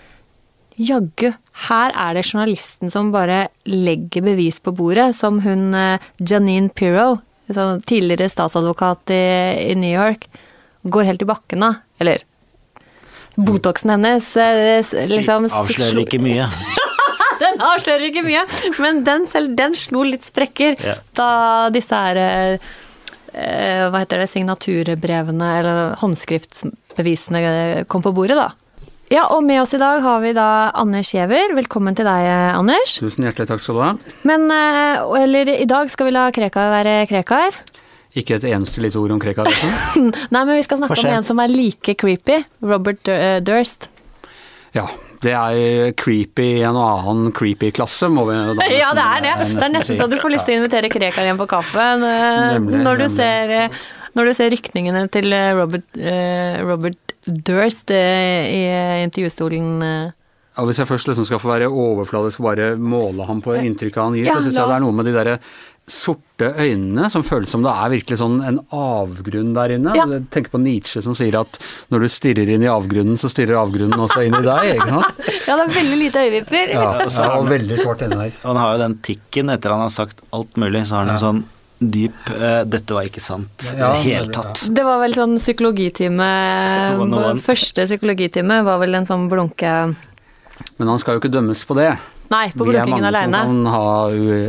Jaggu, 0.81 1.31
her 1.67 1.93
er 1.93 2.15
det 2.17 2.23
journalisten 2.25 2.89
som 2.93 3.11
bare 3.13 3.43
legger 3.69 4.23
bevis 4.25 4.57
på 4.63 4.73
bordet, 4.75 5.11
som 5.17 5.41
hun 5.43 5.73
eh, 5.77 6.01
Janine 6.17 6.71
Pirro, 6.73 7.19
sånn 7.51 7.81
tidligere 7.83 8.29
statsadvokat 8.31 9.11
i, 9.13 9.73
New 9.77 9.91
York, 9.91 10.27
går 10.87 11.09
helt 11.09 11.25
i 11.25 11.27
bakken 11.29 11.65
av. 11.67 11.81
Eller 12.01 12.23
Botoxen 13.37 13.93
hennes 13.93 14.25
eh, 14.39 14.81
liksom 15.11 15.47
Avslører 15.51 16.01
ikke 16.05 16.19
mye. 16.23 16.47
Den 17.41 17.61
avslører 17.65 18.03
ikke 18.09 18.21
mye, 18.25 18.43
men 18.77 18.99
den, 19.07 19.23
selv, 19.29 19.55
den 19.57 19.73
slo 19.77 20.03
litt 20.05 20.21
sprekker 20.27 20.75
Ja. 20.85 20.93
da 21.17 21.29
disse 21.73 21.97
her 21.97 22.19
eh, 22.21 23.87
Hva 23.89 24.01
heter 24.03 24.21
det, 24.21 24.27
signaturbrevene 24.29 25.47
eller 25.57 25.95
håndskriftsbevisene 26.03 27.41
kom 27.89 28.03
på 28.05 28.13
bordet, 28.13 28.37
da. 28.37 28.51
Ja, 29.11 29.25
og 29.35 29.41
med 29.43 29.59
oss 29.59 29.73
i 29.75 29.79
dag 29.81 29.99
har 30.05 30.21
vi 30.23 30.29
da 30.31 30.71
Anders 30.79 31.09
Giæver. 31.11 31.51
Velkommen 31.57 31.97
til 31.97 32.07
deg, 32.07 32.29
Anders. 32.55 32.93
Tusen 32.95 33.25
hjertelig 33.27 33.49
takk 33.49 33.59
skal 33.59 33.75
du 33.75 33.81
ha. 33.83 33.89
Men 34.23 34.45
eh, 34.55 35.01
Eller 35.19 35.51
i 35.57 35.67
dag 35.67 35.91
skal 35.91 36.07
vi 36.07 36.13
la 36.15 36.29
Krekar 36.31 36.71
være 36.71 36.93
Krekar. 37.09 37.57
Ikke 38.15 38.37
et 38.37 38.47
eneste 38.47 38.79
lite 38.83 39.01
ord 39.01 39.11
om 39.11 39.19
Krekar. 39.19 39.51
Nei, 39.99 40.15
men 40.31 40.53
vi 40.55 40.63
skal 40.63 40.79
snakke 40.79 40.95
om 41.03 41.11
en 41.17 41.27
som 41.27 41.43
er 41.43 41.51
like 41.51 41.97
creepy. 41.99 42.39
Robert 42.63 43.11
eh, 43.11 43.41
Durst. 43.43 43.89
Ja, 44.71 44.87
det 45.27 45.35
er 45.35 45.91
creepy 45.99 46.47
i 46.61 46.63
en 46.63 46.79
annen 46.79 47.35
creepy 47.35 47.73
klasse, 47.75 48.07
må 48.07 48.23
vi 48.31 48.39
da 48.55 48.71
Ja, 48.79 48.95
det 48.95 49.07
er 49.09 49.27
det. 49.27 49.37
Det 49.57 49.67
er 49.67 49.75
nesten 49.75 49.99
så 49.99 50.07
du 50.07 50.15
får 50.23 50.37
lyst 50.37 50.47
til 50.47 50.55
å 50.55 50.63
invitere 50.63 50.91
Krekar 50.93 51.27
hjem 51.27 51.43
på 51.43 51.51
kaffen 51.51 52.07
eh, 52.07 52.59
når, 52.63 53.03
du 53.03 53.09
ser, 53.11 53.57
eh, 53.65 53.81
når 54.15 54.31
du 54.31 54.37
ser 54.39 54.55
rykningene 54.55 55.09
til 55.11 55.35
eh, 55.35 55.51
Robert, 55.59 55.89
eh, 55.99 56.61
Robert 56.63 57.10
Durst 57.25 57.91
eh, 57.91 58.47
i 58.49 58.61
intervjuestolen. 59.05 59.77
intervjustolen. 59.77 59.83
eh. 59.83 60.11
Ja, 60.57 60.65
hvis 60.67 60.81
jeg 60.81 60.87
først 60.89 61.07
liksom 61.07 61.23
skal 61.25 61.39
få 61.39 61.47
være 61.53 61.69
overfladisk 61.71 62.41
og 62.41 62.49
bare 62.49 62.73
måle 62.75 63.23
ham 63.25 63.39
på 63.41 63.53
inntrykket 63.55 64.01
han 64.03 64.15
gir, 64.17 64.25
Ja, 64.27 64.33
så 64.35 64.43
syns 64.43 64.57
jeg 64.59 64.67
det 64.67 64.75
er 64.75 64.83
noe 64.83 64.91
med 64.97 65.05
de 65.07 65.13
derre 65.15 65.37
sorte 65.91 66.49
øynene 66.61 67.07
som 67.11 67.23
føles 67.25 67.49
som 67.49 67.63
det 67.65 67.71
er 67.71 67.89
virkelig 67.93 68.17
sånn 68.19 68.35
en 68.45 68.59
avgrunn 68.75 69.53
der 69.55 69.73
inne. 69.77 69.93
Ja. 69.97 70.05
Jeg 70.11 70.27
tenker 70.31 70.51
på 70.53 70.59
Nietzsche 70.61 71.01
som 71.03 71.15
sier 71.17 71.37
at 71.39 71.57
når 71.91 72.03
du 72.05 72.09
stirrer 72.11 72.51
inn 72.53 72.63
i 72.63 72.69
avgrunnen, 72.71 73.17
så 73.19 73.31
stirrer 73.31 73.57
avgrunnen 73.59 73.95
også 73.99 74.25
inn 74.27 74.35
i 74.37 74.43
deg. 74.45 74.75
ikke 74.75 74.91
sant? 74.91 75.23
Ja, 75.47 75.55
det 75.57 75.63
er 75.65 75.73
veldig 75.79 75.97
lite 76.03 76.21
øyevipper. 76.27 76.69
Ja, 76.75 77.09
så 77.11 77.25
og 77.39 77.47
veldig 77.49 77.79
svart 77.81 78.03
inne 78.05 78.19
der. 78.27 78.35
Han 78.43 78.59
har 78.61 78.75
jo 78.75 78.83
den 78.83 78.99
tikken 79.07 79.49
etter 79.55 79.73
han 79.73 79.81
har 79.87 79.91
sagt 79.95 80.21
alt 80.35 80.55
mulig, 80.61 80.83
så 80.87 80.99
har 80.99 81.07
han 81.07 81.15
en 81.15 81.23
sånn 81.23 81.41
dyp 81.81 82.29
uh, 82.29 82.61
'dette 82.63 82.93
var 82.93 83.09
ikke 83.09 83.23
sant' 83.23 83.65
i 83.65 83.75
Ja, 83.79 83.91
det 83.95 84.05
hele 84.05 84.31
tatt. 84.33 84.67
Det 84.69 84.85
var 84.85 85.01
vel 85.01 85.17
sånn 85.17 85.35
psykologitime. 85.41 86.29
Første 87.41 87.87
psykologitime 87.89 88.61
var 88.67 88.81
vel 88.83 89.01
en 89.01 89.09
sånn 89.09 89.27
blunke... 89.31 89.75
Men 90.77 90.89
han 90.89 90.99
skal 91.01 91.17
jo 91.17 91.23
ikke 91.23 91.33
dømmes 91.33 91.63
på 91.65 91.77
det. 91.77 91.91
Nei, 92.31 92.45
på 92.55 92.63
Vi 92.69 92.77
er 92.79 92.87
mange 92.87 93.09
alene. 93.09 93.41
som 93.43 93.57
kan 93.65 93.73
ha 93.73 93.89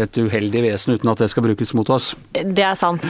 et 0.05 0.19
uheldig 0.21 0.61
vesen 0.69 0.95
uten 0.95 1.11
at 1.11 1.25
det 1.25 1.31
skal 1.33 1.43
brukes 1.49 1.73
mot 1.75 1.89
oss. 1.91 2.13
Det 2.33 2.63
er 2.63 2.77
sant. 2.79 3.03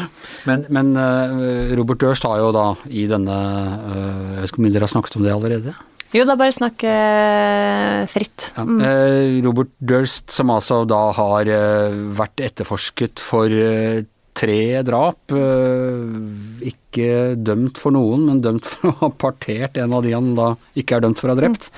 Men, 0.48 0.64
men 0.72 0.94
uh, 0.96 1.74
Robert 1.76 2.00
Durst 2.00 2.24
har 2.24 2.38
jo 2.40 2.52
da 2.56 2.66
i 2.88 3.04
denne 3.10 3.36
uh, 3.36 4.36
Jeg 4.38 4.44
vet 4.46 4.52
ikke 4.52 4.62
om 4.62 4.70
dere 4.70 4.86
har 4.86 4.94
snakket 4.94 5.18
om 5.18 5.26
det 5.26 5.34
allerede? 5.34 5.74
Jo, 6.12 6.26
da 6.28 6.36
bare 6.36 6.52
snakk 6.52 6.82
fritt. 6.84 8.10
fritt. 8.12 8.48
Ja. 8.56 8.64
Eh, 8.88 9.38
Robert 9.46 9.70
Durst, 9.80 10.28
som 10.32 10.50
altså 10.52 10.82
da 10.84 11.06
har 11.16 11.48
eh, 11.48 11.94
vært 12.18 12.42
etterforsket 12.44 13.22
for 13.22 13.48
eh, 13.48 14.04
tre 14.34 14.82
drap. 14.86 15.32
eh, 15.32 16.68
ikke 16.72 17.36
dømt 17.42 17.78
for 17.78 17.90
noen, 17.94 18.26
men 18.26 18.40
dømt 18.44 18.64
for 18.66 18.90
å 18.90 18.96
ha 19.04 19.08
partert 19.10 19.76
en 19.78 19.92
av 19.94 20.02
de 20.04 20.12
han 20.16 20.34
da 20.38 20.54
ikke 20.78 20.96
er 20.96 21.00
dømt 21.06 21.18
for 21.20 21.28
å 21.30 21.34
ha 21.36 21.40
drept. 21.42 21.70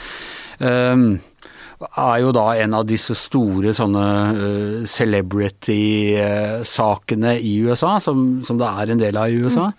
Eh, 0.61 0.97
er 1.85 2.19
jo 2.23 2.31
da 2.33 2.47
en 2.63 2.75
av 2.79 2.87
disse 2.89 3.15
store 3.19 3.75
sånne 3.77 4.05
eh, 4.33 4.85
celebrity-sakene 6.05 7.35
i 7.41 7.57
USA, 7.67 7.99
som, 8.01 8.43
som 8.47 8.59
det 8.61 8.67
er 8.71 8.91
en 8.95 8.99
del 9.03 9.17
av 9.21 9.29
i 9.31 9.41
USA. 9.45 9.71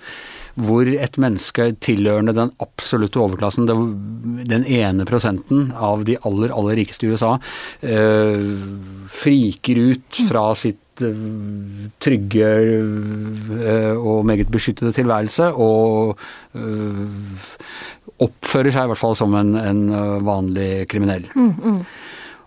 Hvor 0.55 0.87
et 0.87 1.17
menneske 1.19 1.73
tilhørende 1.83 2.31
den 2.35 2.51
absolutte 2.63 3.19
overklassen, 3.19 3.65
det- 3.67 4.47
den 4.47 4.63
ene 4.71 5.03
prosenten 5.07 5.73
av 5.75 6.05
de 6.07 6.15
aller, 6.23 6.49
aller 6.55 6.75
rikeste 6.79 7.03
i 7.07 7.11
USA, 7.11 7.33
eh, 7.81 8.39
friker 9.11 9.75
ut 9.91 10.21
fra 10.29 10.53
sitt 10.55 10.77
eh, 10.77 10.84
trygge 12.01 12.49
eh, 13.59 13.93
og 13.95 14.25
meget 14.25 14.51
beskyttede 14.51 14.93
tilværelse 14.95 15.51
og 15.53 16.17
eh, 16.55 17.03
oppfører 18.23 18.71
seg 18.71 18.87
i 18.87 18.91
hvert 18.91 19.01
fall 19.01 19.15
som 19.19 19.35
en, 19.35 19.55
en 19.59 19.81
eh, 19.91 20.17
vanlig 20.25 20.69
kriminell. 20.91 21.27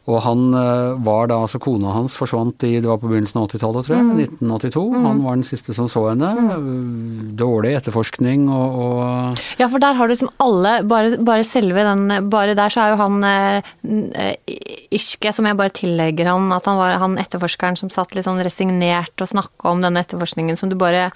Og 0.08 0.22
han 0.24 0.44
eh, 0.56 0.94
var 1.04 1.28
da, 1.28 1.42
altså 1.44 1.60
kona 1.60 1.92
hans 1.92 2.16
forsvant 2.16 2.64
i, 2.64 2.78
det 2.80 2.88
var 2.88 3.00
på 3.02 3.10
begynnelsen 3.10 3.42
av 3.42 3.50
80-tallet, 3.50 3.88
tror 3.88 3.96
jeg, 3.98 4.28
1982. 4.40 4.84
Han 5.04 5.20
var 5.26 5.36
den 5.36 5.44
siste 5.46 5.76
som 5.76 5.90
så 5.92 6.06
henne. 6.08 6.30
Mm. 6.38 7.34
Dårlig 7.38 7.74
etterforskning 7.76 8.46
og, 8.48 8.78
og 8.82 9.42
Ja, 9.60 9.68
for 9.68 9.82
der 9.82 9.98
har 9.98 10.08
du 10.08 10.14
liksom 10.14 10.32
alle 10.42 10.78
Bare, 10.88 11.18
bare 11.24 11.44
selve 11.46 11.84
den 11.84 12.30
Bare 12.32 12.54
der 12.58 12.72
så 12.72 12.82
er 12.82 12.92
jo 12.92 12.98
han 13.00 13.26
eh, 13.26 13.68
eh, 13.84 14.56
Irske, 14.94 15.32
som 15.34 15.46
jeg 15.48 15.58
bare 15.58 15.74
tillegger 15.74 16.30
han 16.32 16.48
at 16.54 16.66
han 16.68 16.80
var 16.80 16.96
han 17.02 17.18
etterforskeren 17.20 17.78
som 17.78 17.92
satt 17.92 18.14
litt 18.16 18.26
sånn 18.26 18.42
resignert 18.44 19.20
og 19.20 19.30
snakka 19.30 19.72
om 19.72 19.84
denne 19.84 20.02
etterforskningen 20.04 20.58
som 20.58 20.72
du 20.72 20.76
bare 20.80 21.08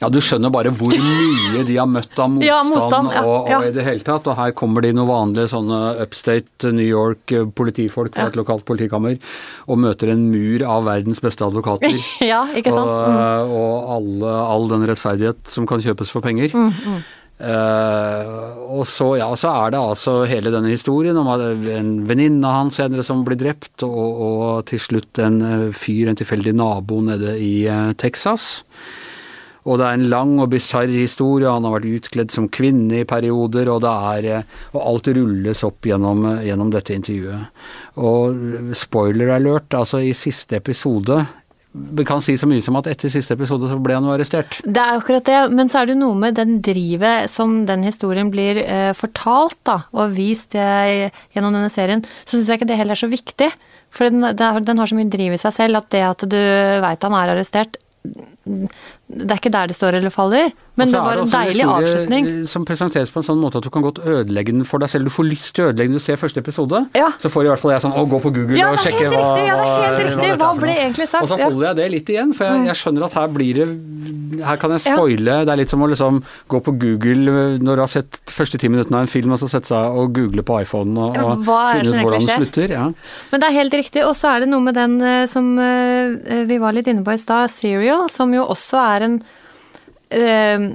Ja, 0.00 0.10
du 0.10 0.20
skjønner 0.24 0.52
bare 0.54 0.72
hvor 0.74 0.94
mye 1.04 1.64
de 1.66 1.78
har 1.78 1.88
møtt 1.90 2.12
av 2.18 2.30
motstand, 2.34 2.46
Ja, 2.46 2.60
motstand, 2.66 3.10
ja, 3.14 3.24
og, 3.24 3.34
og 3.46 3.50
ja. 3.52 3.60
i 3.68 3.72
det 3.74 3.86
hele 3.86 4.04
tatt. 4.06 4.28
Og 4.30 4.38
her 4.38 4.54
kommer 4.58 4.84
de 4.84 4.92
noen 4.96 5.10
vanlige 5.10 5.52
sånne 5.54 5.80
upstate 6.04 6.72
New 6.74 6.86
York 6.86 7.34
eh, 7.34 7.48
politifolk 7.48 8.14
fra 8.16 8.28
et 8.30 8.38
lokalt 8.38 8.66
politikammer 8.68 9.18
og 9.68 9.82
møter 9.82 10.14
en 10.14 10.28
mur 10.30 10.64
av 10.68 10.86
verdens 10.90 11.22
beste 11.24 11.46
advokater. 11.46 11.98
Ja, 12.24 12.44
ikke 12.56 12.72
sant? 12.72 12.88
Mm. 12.88 13.50
Og, 13.52 13.58
og 13.58 13.90
alle, 13.98 14.38
all 14.54 14.70
den 14.70 14.86
rettferdighet 14.88 15.50
som 15.50 15.68
kan 15.68 15.82
kjøpes 15.84 16.10
for 16.14 16.24
penger. 16.24 16.54
Mm, 16.54 17.02
Eh, 17.34 18.58
og 18.70 18.84
så, 18.86 19.08
ja, 19.18 19.26
så 19.34 19.50
er 19.50 19.72
det 19.74 19.80
altså 19.80 20.12
hele 20.30 20.52
denne 20.54 20.70
historien 20.70 21.16
om 21.18 21.26
en 21.34 21.88
venninne 22.06 22.46
av 22.46 22.60
han 22.60 22.70
senere 22.72 23.02
som 23.06 23.24
blir 23.26 23.40
drept, 23.40 23.82
og, 23.82 24.20
og 24.28 24.44
til 24.70 24.82
slutt 24.82 25.18
en 25.22 25.40
eh, 25.42 25.64
fyr, 25.74 26.12
en 26.12 26.20
tilfeldig 26.20 26.54
nabo 26.56 27.00
nede 27.04 27.34
i 27.42 27.66
Texas. 28.00 28.62
Og 29.64 29.78
det 29.80 29.86
er 29.86 29.96
en 29.96 30.08
lang 30.12 30.34
og 30.42 30.50
bisarr 30.52 30.92
historie, 30.92 31.48
han 31.48 31.64
har 31.64 31.78
vært 31.78 31.88
utkledd 31.88 32.34
som 32.34 32.50
kvinne 32.52 33.00
i 33.00 33.06
perioder, 33.08 33.70
og, 33.72 33.86
er, 33.88 34.26
eh, 34.28 34.58
og 34.76 34.82
alt 34.90 35.08
rulles 35.16 35.64
opp 35.64 35.88
gjennom, 35.88 36.24
eh, 36.28 36.42
gjennom 36.50 36.72
dette 36.74 36.92
intervjuet. 36.96 37.48
Og 37.96 38.34
eh, 38.34 38.74
spoiler 38.76 39.32
alert, 39.38 39.72
altså 39.76 40.02
i 40.04 40.12
siste 40.16 40.60
episode 40.60 41.24
Vi 41.74 42.04
kan 42.06 42.20
si 42.22 42.36
så 42.38 42.46
mye 42.46 42.62
som 42.62 42.76
at 42.78 42.86
etter 42.86 43.10
siste 43.10 43.34
episode 43.34 43.66
så 43.66 43.80
ble 43.82 43.96
han 43.96 44.04
jo 44.06 44.12
arrestert. 44.14 44.60
Det 44.62 44.78
er 44.78 44.94
akkurat 44.94 45.26
det, 45.26 45.38
men 45.58 45.66
så 45.66 45.80
er 45.80 45.88
det 45.90 45.96
noe 45.98 46.14
med 46.14 46.36
den 46.38 46.60
drivet 46.62 47.26
som 47.32 47.64
den 47.66 47.82
historien 47.82 48.30
blir 48.30 48.60
eh, 48.62 48.92
fortalt 48.94 49.58
da, 49.66 49.80
og 49.90 50.14
vist 50.14 50.54
eh, 50.54 51.10
gjennom 51.34 51.56
denne 51.56 51.72
serien, 51.74 52.04
så 52.22 52.36
syns 52.36 52.52
jeg 52.52 52.60
ikke 52.60 52.68
det 52.70 52.78
heller 52.78 52.94
er 52.94 53.02
så 53.02 53.10
viktig. 53.10 53.50
For 53.90 54.06
den, 54.06 54.22
den 54.38 54.78
har 54.78 54.86
så 54.86 54.94
mye 54.94 55.10
driv 55.10 55.34
i 55.34 55.40
seg 55.42 55.56
selv 55.56 55.80
at 55.80 55.90
det 55.90 56.04
at 56.06 56.22
du 56.30 56.38
veit 56.86 57.08
han 57.08 57.18
er 57.18 57.34
arrestert, 57.34 57.80
det 59.08 59.30
er 59.30 59.36
ikke 59.36 59.50
der 59.52 59.66
det 59.68 59.76
står 59.76 59.98
eller 59.98 60.10
faller. 60.10 60.52
Men 60.76 60.88
Og 60.88 60.90
så 60.90 60.96
det 60.96 61.02
var 61.04 61.12
en 61.12 61.22
også 61.26 61.36
deilig 61.38 61.60
historie 61.60 61.84
avslutning. 61.84 62.28
Som 62.48 62.64
presenteres 62.64 63.10
på 63.12 63.20
en 63.20 63.26
sånn 63.28 63.38
måte 63.38 63.60
at 63.60 63.66
du 63.66 63.70
kan 63.70 63.82
godt 63.84 64.00
ødelegge 64.00 64.50
den 64.56 64.64
for 64.64 64.78
deg 64.82 64.88
selv. 64.90 65.04
Du 65.04 65.12
får 65.14 65.28
lyst 65.28 65.50
til 65.54 65.64
å 65.64 65.68
ødelegge 65.70 65.92
den. 65.92 65.98
Du 66.00 66.04
ser 66.06 66.16
første 66.16 66.40
episode, 66.40 66.80
Ja. 66.96 67.10
så 67.20 67.28
får 67.30 67.44
i 67.44 67.48
hvert 67.52 67.60
fall 67.60 67.70
jeg 67.76 67.82
sånn 67.84 67.92
å, 67.94 68.06
gå 68.08 68.18
på 68.24 68.32
Google 68.34 68.56
Ja, 68.58 68.72
og 68.72 68.78
sjekke 68.78 69.04
hva! 69.12 69.20
Ja, 69.20 69.34
det 69.36 69.44
er 69.44 69.54
helt 69.54 69.60
hva- 69.60 70.08
riktig. 70.08 70.30
er 70.32 70.36
Hva 70.40 70.50
for 70.54 70.60
ble 70.64 70.74
egentlig 70.74 71.08
sagt? 71.08 71.22
Og 71.22 71.28
så 71.28 71.38
holder 71.44 71.66
jeg 71.68 71.76
det 71.76 71.90
litt 71.92 72.08
igjen, 72.16 72.32
for 72.34 72.44
jeg, 72.48 72.66
jeg 72.66 72.76
skjønner 72.80 73.04
at 73.04 73.12
her 73.20 73.28
blir 73.28 73.54
det 73.54 73.68
Her 74.44 74.56
kan 74.56 74.70
jeg 74.74 74.80
Ja. 74.84 74.96
spoile. 74.96 75.44
Det 75.44 75.52
er 75.52 75.56
litt 75.56 75.70
som 75.70 75.80
å 75.82 75.88
liksom 75.88 76.22
gå 76.48 76.60
på 76.62 76.72
Google 76.78 77.58
når 77.58 77.74
du 77.76 77.82
har 77.82 77.88
sett 77.92 78.20
første 78.26 78.58
ti 78.58 78.68
minuttene 78.68 78.96
av 78.96 79.00
en 79.02 79.06
film, 79.06 79.32
og 79.32 79.38
så 79.40 79.48
sette 79.50 79.68
seg 79.68 79.98
og 79.98 80.12
google 80.14 80.42
på 80.42 80.60
iPhonen 80.62 80.96
og, 80.98 81.14
Ja, 81.16 81.22
og 81.32 81.44
finne 81.44 81.94
ut 81.94 82.02
hvordan 82.04 82.26
det 82.26 82.36
slutter. 82.38 82.68
Ja. 82.70 82.84
Men 83.30 83.40
det 83.40 83.48
er 83.48 83.58
helt 83.60 83.72
riktig. 83.74 84.04
Og 84.04 84.14
så 84.14 84.34
er 84.36 84.40
det 84.40 84.48
noe 84.48 84.60
med 84.60 84.74
den 84.74 85.00
eh, 85.02 85.26
som 85.26 85.58
eh, 85.58 86.44
vi 86.44 86.58
var 86.58 86.72
litt 86.72 86.86
inne 86.86 87.04
på 87.04 87.12
i 87.12 87.20
stad, 87.20 87.50
Serial, 87.50 88.08
som 88.10 88.32
jo 88.34 88.44
også 88.46 88.78
er 88.96 89.02
en 89.08 89.22
eh, 90.10 90.68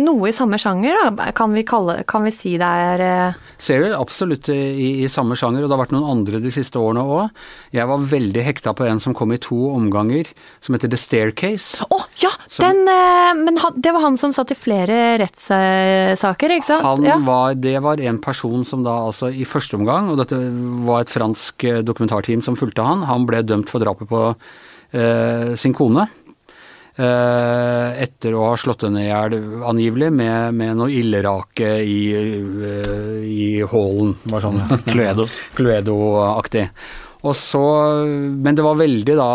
Noe 0.00 0.30
i 0.30 0.34
samme 0.34 0.58
sjanger, 0.60 0.96
da, 1.16 1.30
kan 1.36 1.52
vi, 1.56 1.62
kalle, 1.66 2.00
kan 2.08 2.24
vi 2.26 2.32
si 2.34 2.54
det 2.60 2.66
er 2.66 3.02
eh, 3.04 3.38
du? 3.66 3.86
absolutt 3.96 4.50
i, 4.52 5.04
i 5.04 5.08
samme 5.10 5.36
sjanger, 5.38 5.64
og 5.64 5.70
det 5.70 5.76
har 5.76 5.82
vært 5.82 5.94
noen 5.94 6.10
andre 6.10 6.40
de 6.42 6.52
siste 6.54 6.78
årene 6.80 7.04
òg. 7.04 7.42
Jeg 7.76 7.88
var 7.90 8.06
veldig 8.12 8.44
hekta 8.44 8.74
på 8.76 8.86
en 8.88 9.00
som 9.02 9.16
kom 9.16 9.32
i 9.32 9.40
to 9.42 9.58
omganger, 9.72 10.30
som 10.64 10.76
heter 10.76 10.92
The 10.92 11.00
Staircase. 11.00 11.84
Å, 11.86 12.00
ja! 12.22 12.32
Som- 12.50 12.64
Den 12.66 12.88
eh, 12.90 13.34
Men 13.40 13.60
han, 13.62 13.76
det 13.80 13.92
var 13.94 14.04
han 14.04 14.18
som 14.20 14.34
satt 14.36 14.52
i 14.52 14.58
flere 14.58 15.18
rettssaker, 15.22 16.56
ikke 16.56 16.70
sant? 16.72 16.86
Han 16.86 17.06
ja. 17.06 17.18
var, 17.24 17.54
det 17.54 17.76
var 17.84 18.00
en 18.00 18.18
person 18.22 18.64
som 18.68 18.84
da 18.86 18.96
altså 19.08 19.30
i 19.30 19.46
første 19.48 19.78
omgang, 19.78 20.10
og 20.10 20.20
dette 20.20 20.38
var 20.86 21.04
et 21.04 21.12
fransk 21.12 21.64
eh, 21.68 21.82
dokumentarteam 21.86 22.42
som 22.44 22.58
fulgte 22.58 22.84
han, 22.86 23.06
han 23.08 23.28
ble 23.28 23.44
dømt 23.46 23.70
for 23.72 23.82
drapet 23.82 24.10
på 24.10 24.24
eh, 24.92 25.54
sin 25.60 25.74
kone. 25.76 26.08
Eh, 27.00 28.02
etter 28.04 28.34
å 28.36 28.50
ha 28.50 28.56
slått 28.60 28.84
henne 28.84 29.06
i 29.06 29.08
hjel, 29.08 29.36
angivelig, 29.64 30.10
med, 30.12 30.56
med 30.56 30.76
noe 30.76 30.92
illerake 30.92 31.78
i, 31.80 32.00
eh, 32.12 33.20
i 33.24 33.46
hallen. 33.70 34.16
Var 34.28 34.44
sånn 34.44 34.60
Cluedo. 34.90 35.24
Cluedo-aktig. 35.56 36.66
Og 37.20 37.34
så, 37.36 37.62
men 38.40 38.56
det 38.56 38.64
var 38.64 38.78
veldig 38.80 39.14
da 39.18 39.26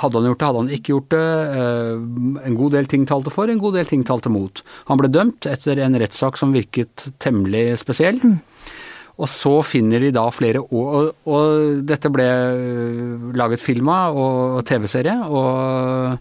Hadde 0.00 0.16
han 0.16 0.30
gjort 0.30 0.38
det, 0.40 0.46
hadde 0.46 0.60
han 0.62 0.70
ikke 0.72 0.94
gjort 0.94 1.10
det? 1.12 1.26
Eh, 1.60 2.46
en 2.48 2.56
god 2.56 2.76
del 2.76 2.88
ting 2.92 3.04
talte 3.08 3.32
for, 3.32 3.52
en 3.52 3.60
god 3.60 3.76
del 3.80 3.88
ting 3.88 4.04
talte 4.08 4.32
mot. 4.32 4.64
Han 4.92 5.00
ble 5.00 5.12
dømt 5.12 5.48
etter 5.48 5.80
en 5.84 6.00
rettssak 6.00 6.40
som 6.40 6.56
virket 6.56 7.08
temmelig 7.24 7.70
spesiell. 7.80 8.20
Og 9.14 9.30
så 9.30 9.60
finner 9.62 10.02
de 10.02 10.08
da 10.10 10.24
flere 10.34 10.58
år 10.74 10.94
Og, 10.98 11.10
og 11.30 11.84
dette 11.86 12.10
ble 12.10 12.24
laget 13.38 13.62
film 13.62 13.92
av 13.94 14.16
og, 14.18 14.40
og 14.58 14.66
TV-serie, 14.66 15.20
og, 15.30 16.18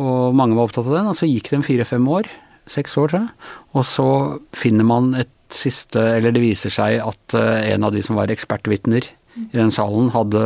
og 0.00 0.36
mange 0.36 0.56
var 0.56 0.68
opptatt 0.68 0.88
av 0.88 0.96
den. 0.96 1.10
Og 1.12 1.18
så 1.18 1.28
gikk 1.28 1.52
den 1.52 1.66
fire-fem 1.66 2.06
år, 2.08 2.28
seks 2.70 2.96
år 3.00 3.12
tror 3.12 3.24
jeg, 3.24 3.52
og 3.76 3.86
så 3.88 4.08
finner 4.56 4.86
man 4.86 5.14
et 5.18 5.30
siste 5.50 5.98
Eller 5.98 6.30
det 6.30 6.44
viser 6.44 6.70
seg 6.70 7.00
at 7.02 7.34
eh, 7.34 7.72
en 7.72 7.82
av 7.82 7.90
de 7.90 7.98
som 8.06 8.14
var 8.14 8.30
ekspertvitner 8.30 9.08
i 9.40 9.56
den 9.56 9.72
salen, 9.74 10.12
hadde 10.14 10.42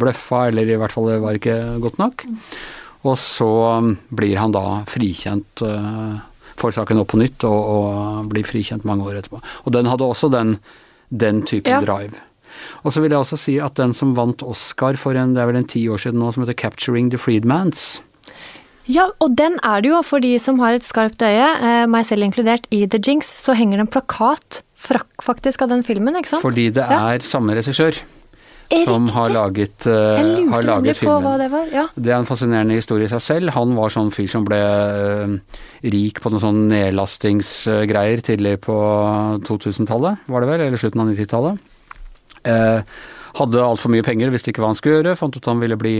bløffa, 0.00 0.48
eller 0.48 0.66
i 0.66 0.78
hvert 0.80 0.94
fall 0.94 1.06
det 1.06 1.20
var 1.22 1.38
ikke 1.38 1.56
godt 1.82 2.00
nok. 2.00 2.24
Og 3.06 3.14
så 3.18 3.48
um, 3.78 3.92
blir 4.14 4.38
han 4.38 4.54
da 4.54 4.82
frikjent, 4.90 5.62
uh, 5.66 6.18
får 6.58 6.76
saken 6.78 7.02
opp 7.02 7.12
på 7.12 7.20
nytt 7.22 7.46
og, 7.48 7.58
og 7.76 8.28
blir 8.32 8.46
frikjent 8.46 8.86
mange 8.88 9.06
år 9.06 9.18
etterpå. 9.20 9.42
Og 9.66 9.74
den 9.74 9.90
hadde 9.90 10.06
også 10.06 10.30
den, 10.32 10.56
den 11.10 11.42
typen 11.46 11.74
Ja. 11.74 11.82
drive. 11.82 12.22
Og 12.82 12.94
så 12.94 13.02
vil 13.02 13.14
jeg 13.14 13.22
også 13.22 13.38
si 13.40 13.58
at 13.62 13.78
den 13.78 13.94
som 13.96 14.14
vant 14.18 14.42
Oscar 14.46 14.98
for 15.00 15.18
en, 15.18 15.34
det 15.34 15.42
er 15.42 15.50
vel 15.50 15.62
en 15.62 15.68
ti 15.68 15.86
år 15.90 16.02
siden 16.02 16.22
nå, 16.22 16.32
som 16.32 16.44
heter 16.44 16.58
'Capturing 16.58 17.10
the 17.10 17.18
Freedmans'. 17.18 18.00
Ja, 18.90 19.10
og 19.22 19.36
den 19.38 19.60
er 19.62 19.82
det 19.82 19.92
jo 19.92 20.00
for 20.02 20.22
de 20.22 20.32
som 20.42 20.58
har 20.58 20.74
et 20.74 20.86
skarpt 20.86 21.22
øye, 21.22 21.50
eh, 21.62 21.84
meg 21.86 22.04
selv 22.08 22.26
inkludert, 22.26 22.66
i 22.74 22.84
The 22.86 22.98
Jinx, 22.98 23.30
så 23.38 23.54
henger 23.54 23.78
det 23.78 23.86
en 23.86 23.92
plakat 23.94 24.62
faktisk 25.22 25.62
av 25.62 25.70
den 25.70 25.84
filmen, 25.86 26.16
ikke 26.18 26.34
sant? 26.34 26.42
Fordi 26.42 26.72
det 26.74 26.82
Ja. 26.90 27.14
er 27.14 27.20
samme 27.20 27.54
regissør 27.54 27.94
som 28.86 29.08
har 29.08 29.28
laget, 29.28 29.86
uh, 29.86 30.50
har 30.50 30.62
laget 30.62 30.96
filmen. 30.96 31.38
det. 31.38 31.72
Ja. 31.72 31.86
Det 31.94 32.08
er 32.10 32.18
en 32.18 32.24
fascinerende 32.26 32.74
historie 32.74 33.04
i 33.04 33.08
seg 33.08 33.20
selv. 33.20 33.50
Han 33.50 33.74
var 33.76 33.88
sånn 33.90 34.10
fyr 34.10 34.28
som 34.28 34.44
ble 34.44 34.56
uh, 34.56 35.38
rik 35.84 36.20
på 36.20 36.30
noen 36.32 36.40
sånn 36.40 36.68
nedlastingsgreier 36.72 38.22
tidlig 38.24 38.60
på 38.64 38.76
2000-tallet, 39.44 40.18
var 40.26 40.40
det 40.40 40.48
vel, 40.48 40.60
eller 40.66 40.80
slutten 40.80 41.00
av 41.04 41.12
90-tallet. 41.12 41.58
Eh, 42.44 42.82
hadde 43.38 43.64
altfor 43.64 43.92
mye 43.92 44.04
penger, 44.06 44.32
visste 44.34 44.52
ikke 44.52 44.64
hva 44.64 44.72
han 44.72 44.78
skulle 44.78 45.00
gjøre, 45.00 45.18
fant 45.18 45.36
ut 45.36 45.42
at 45.42 45.50
han 45.52 45.62
ville 45.62 45.78
bli 45.80 45.96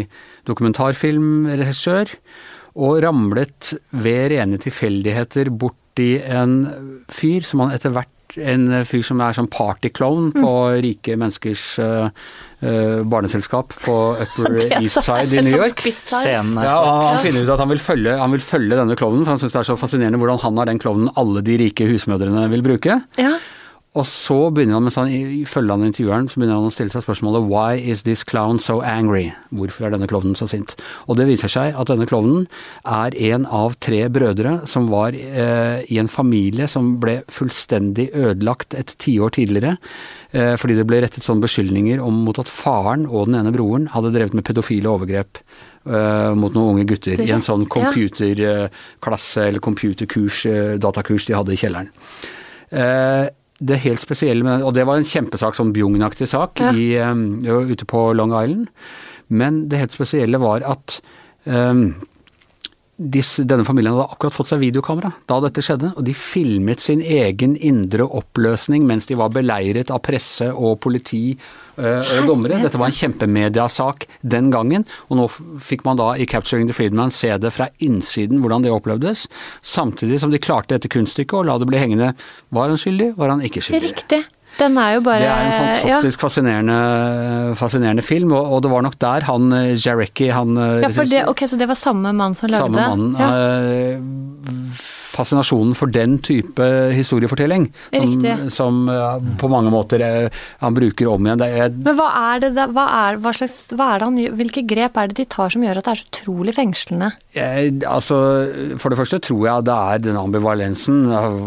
dokumentarfilmregissør, 0.48 2.16
og 2.82 3.02
ramlet 3.04 3.74
ved 4.04 4.32
rene 4.32 4.60
tilfeldigheter 4.60 5.52
borti 5.52 6.14
en 6.24 6.56
fyr 7.12 7.44
som 7.44 7.64
han 7.64 7.74
etter 7.76 7.92
hvert 7.92 8.08
en 8.40 8.68
fyr 8.88 9.02
som 9.04 9.20
er 9.20 9.34
sånn 9.36 9.48
partyklovn 9.52 10.30
på 10.34 10.52
rike 10.84 11.16
menneskers 11.20 11.64
øh, 11.82 12.08
barneselskap 13.12 13.74
på 13.84 13.96
Upper 14.24 14.58
er 14.62 14.76
East 14.78 15.02
Side 15.04 15.36
i 15.36 15.44
New 15.44 15.58
York. 15.58 15.82
Scenen 15.92 16.56
er 16.60 16.70
Ja, 16.70 16.78
han 17.10 17.20
finner 17.24 17.44
ut 17.44 17.52
at 17.52 17.64
han 17.64 17.72
vil 17.72 17.82
følge, 17.82 18.16
han 18.20 18.36
vil 18.36 18.44
følge 18.44 18.78
denne 18.78 18.96
klovnen, 18.98 19.26
for 19.26 19.34
han 19.34 19.42
syns 19.42 19.56
det 19.56 19.62
er 19.62 19.70
så 19.72 19.78
fascinerende 19.80 20.20
hvordan 20.22 20.40
han 20.44 20.62
er 20.62 20.72
den 20.72 20.80
klovnen 20.82 21.12
alle 21.20 21.44
de 21.44 21.58
rike 21.66 21.88
husmødrene 21.90 22.46
vil 22.52 22.64
bruke. 22.64 23.02
Ja. 23.20 23.34
Og 23.92 24.06
så 24.08 24.36
begynner 24.48 24.78
han, 24.78 24.86
mens 24.86 24.96
han 24.96 25.10
i- 25.12 25.44
følger 25.44 25.76
han 25.76 25.84
intervjueren, 25.84 26.28
så 26.30 26.40
begynner 26.40 26.56
han 26.56 26.70
å 26.70 26.72
stille 26.72 26.88
seg 26.88 27.02
spørsmålet 27.04 27.44
Why 27.44 27.76
is 27.76 28.04
this 28.04 28.22
clown 28.24 28.58
so 28.58 28.80
angry? 28.80 29.34
Hvorfor 29.52 29.84
er 29.84 29.90
denne 29.92 30.08
klovnen 30.08 30.32
så 30.34 30.48
sint? 30.48 30.72
Og 31.08 31.18
det 31.18 31.26
viser 31.28 31.52
seg 31.52 31.76
at 31.76 31.88
denne 31.88 32.06
klovnen 32.08 32.46
er 32.88 33.12
en 33.32 33.44
av 33.44 33.76
tre 33.84 34.08
brødre 34.08 34.66
som 34.66 34.88
var 34.88 35.12
eh, 35.12 35.84
i 35.92 35.98
en 36.00 36.08
familie 36.08 36.64
som 36.72 36.94
ble 37.02 37.18
fullstendig 37.28 38.08
ødelagt 38.16 38.72
et 38.72 38.94
tiår 38.96 39.34
tidligere, 39.36 39.76
eh, 40.32 40.56
fordi 40.56 40.78
det 40.78 40.86
ble 40.88 41.02
rettet 41.04 41.28
sånne 41.28 41.44
beskyldninger 41.44 42.00
om 42.00 42.24
mot 42.24 42.40
at 42.40 42.48
faren 42.48 43.04
og 43.10 43.28
den 43.28 43.36
ene 43.42 43.52
broren 43.52 43.90
hadde 43.92 44.14
drevet 44.16 44.32
med 44.38 44.44
pedofile 44.48 44.88
overgrep 44.88 45.44
Uh, 45.82 46.30
mot 46.38 46.54
noen 46.54 46.76
unge 46.76 46.84
gutter 46.86 47.18
i 47.18 47.32
en 47.34 47.42
sånn 47.42 47.64
computerklasse 47.66 49.48
eller 49.48 49.58
computerkurs, 49.58 50.44
uh, 50.46 50.76
datakurs 50.78 51.26
de 51.26 51.34
hadde 51.34 51.50
i 51.50 51.58
kjelleren. 51.58 51.88
Det 53.62 53.76
helt 53.84 54.00
spesielle 54.02 54.42
med 54.42 54.64
Og 54.66 54.74
det 54.74 54.84
var 54.88 54.98
en 54.98 55.06
kjempesak, 55.06 55.54
sånn 55.54 55.72
Bjugn-aktig 55.76 56.26
sak 56.30 56.58
Ja. 56.60 56.72
i, 56.74 56.96
um, 56.98 57.40
ute 57.70 57.86
på 57.86 58.08
Long 58.16 58.32
Island. 58.34 58.68
Men 59.28 59.68
det 59.68 59.78
helt 59.78 59.92
spesielle 59.94 60.40
var 60.42 60.64
at 60.66 61.00
eh, 61.46 61.74
disse, 62.96 63.42
denne 63.48 63.64
familien 63.64 63.94
hadde 63.96 64.12
akkurat 64.12 64.34
fått 64.34 64.50
seg 64.50 64.60
videokamera 64.62 65.12
da 65.30 65.38
dette 65.42 65.62
skjedde, 65.64 65.92
og 65.96 66.04
de 66.04 66.12
filmet 66.16 66.82
sin 66.84 67.00
egen 67.00 67.54
indre 67.56 68.04
oppløsning 68.04 68.84
mens 68.88 69.08
de 69.08 69.16
var 69.18 69.32
beleiret 69.32 69.90
av 69.94 70.02
presse 70.04 70.50
og 70.52 70.76
politi 70.84 71.22
øh, 71.32 72.12
og 72.18 72.28
dommere. 72.28 72.60
Dette 72.62 72.80
var 72.80 72.92
en 72.92 72.98
kjempemediasak 72.98 74.06
den 74.20 74.52
gangen, 74.54 74.84
og 75.08 75.18
nå 75.18 75.26
fikk 75.64 75.86
man 75.88 76.00
da 76.00 76.12
i 76.14 76.28
'Capturing 76.28 76.68
the 76.68 76.76
Freedman' 76.76 77.14
se 77.14 77.32
det 77.38 77.54
fra 77.56 77.70
innsiden 77.80 78.44
hvordan 78.44 78.66
det 78.66 78.74
opplevdes, 78.74 79.26
samtidig 79.62 80.20
som 80.20 80.30
de 80.30 80.42
klarte 80.42 80.76
dette 80.76 80.92
kunststykket 80.92 81.40
og 81.40 81.48
la 81.48 81.58
det 81.58 81.70
bli 81.72 81.80
hengende. 81.80 82.12
Var 82.52 82.68
han 82.68 82.78
skyldig, 82.78 83.14
var 83.16 83.32
han 83.34 83.40
ikke 83.40 83.64
skyldig? 83.64 83.88
Riktig. 83.88 84.24
Den 84.58 84.76
er 84.78 84.96
jo 84.96 85.04
bare 85.06 85.22
Det 85.22 85.28
er 85.28 85.46
en 85.46 85.52
fantastisk 85.74 86.20
fascinerende, 86.20 86.78
fascinerende 87.58 88.04
film, 88.04 88.34
og, 88.36 88.52
og 88.52 88.64
det 88.64 88.72
var 88.72 88.84
nok 88.84 88.98
der 89.00 89.28
han 89.28 89.52
eh, 89.56 89.74
Jarecki, 89.74 90.28
han 90.34 90.56
eh, 90.56 90.74
Ja, 90.82 90.88
ja 90.88 90.92
for 90.92 91.08
det, 91.08 91.22
ok, 91.28 91.46
Så 91.48 91.60
det 91.60 91.68
var 91.70 91.78
samme 91.78 92.12
mann 92.12 92.36
som 92.38 92.52
lagde 92.52 92.68
samme 92.68 92.88
mannen. 92.88 93.16
Ja. 93.18 93.30
eh, 93.96 94.90
fascinasjonen 95.12 95.76
for 95.78 95.92
den 95.92 96.18
type 96.24 96.68
historiefortelling, 96.96 97.68
som, 97.92 98.48
som 98.52 98.82
eh, 98.92 99.30
på 99.40 99.50
mange 99.52 99.72
måter 99.74 100.04
eh, 100.06 100.44
han 100.62 100.76
bruker 100.76 101.10
om 101.12 101.28
igjen. 101.28 101.44
Er, 101.46 101.72
Men 101.72 101.98
hva 101.98 102.08
er 102.34 102.44
det 102.44 102.68
hva 102.72 102.86
er, 103.02 103.20
hva 103.22 103.34
slags, 103.36 103.58
hva 103.76 103.92
er 103.92 104.02
det 104.02 104.08
han 104.08 104.38
hvilke 104.40 104.64
grep 104.68 104.98
er 104.98 105.12
det 105.12 105.20
de 105.22 105.28
tar 105.36 105.52
som 105.52 105.64
gjør 105.64 105.82
at 105.82 105.88
det 105.88 105.94
er 105.94 106.02
så 106.02 106.10
utrolig 106.12 106.56
fengslende? 106.56 107.12
jeg, 107.32 107.78
altså, 107.88 108.16
for 108.80 108.92
det 108.92 108.98
første 109.00 109.20
tror 109.24 109.44
jeg 109.46 109.66
det 109.68 109.76
er 109.76 110.02
den 110.04 110.18
ambivalensen. 110.20 111.04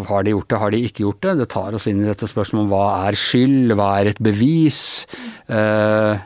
Har 0.09 0.25
de 0.25 0.33
gjort 0.33 0.49
det, 0.49 0.61
har 0.61 0.73
de 0.73 0.83
ikke 0.87 1.05
gjort 1.05 1.21
det? 1.25 1.35
Det 1.41 1.49
tar 1.53 1.77
oss 1.77 1.85
inn 1.91 2.01
i 2.01 2.09
dette 2.09 2.29
spørsmålet 2.29 2.65
om 2.65 2.71
hva 2.73 2.85
er 3.09 3.19
skyld, 3.19 3.75
hva 3.77 3.91
er 3.99 4.11
et 4.11 4.21
bevis? 4.23 4.79
Eh, 5.45 6.23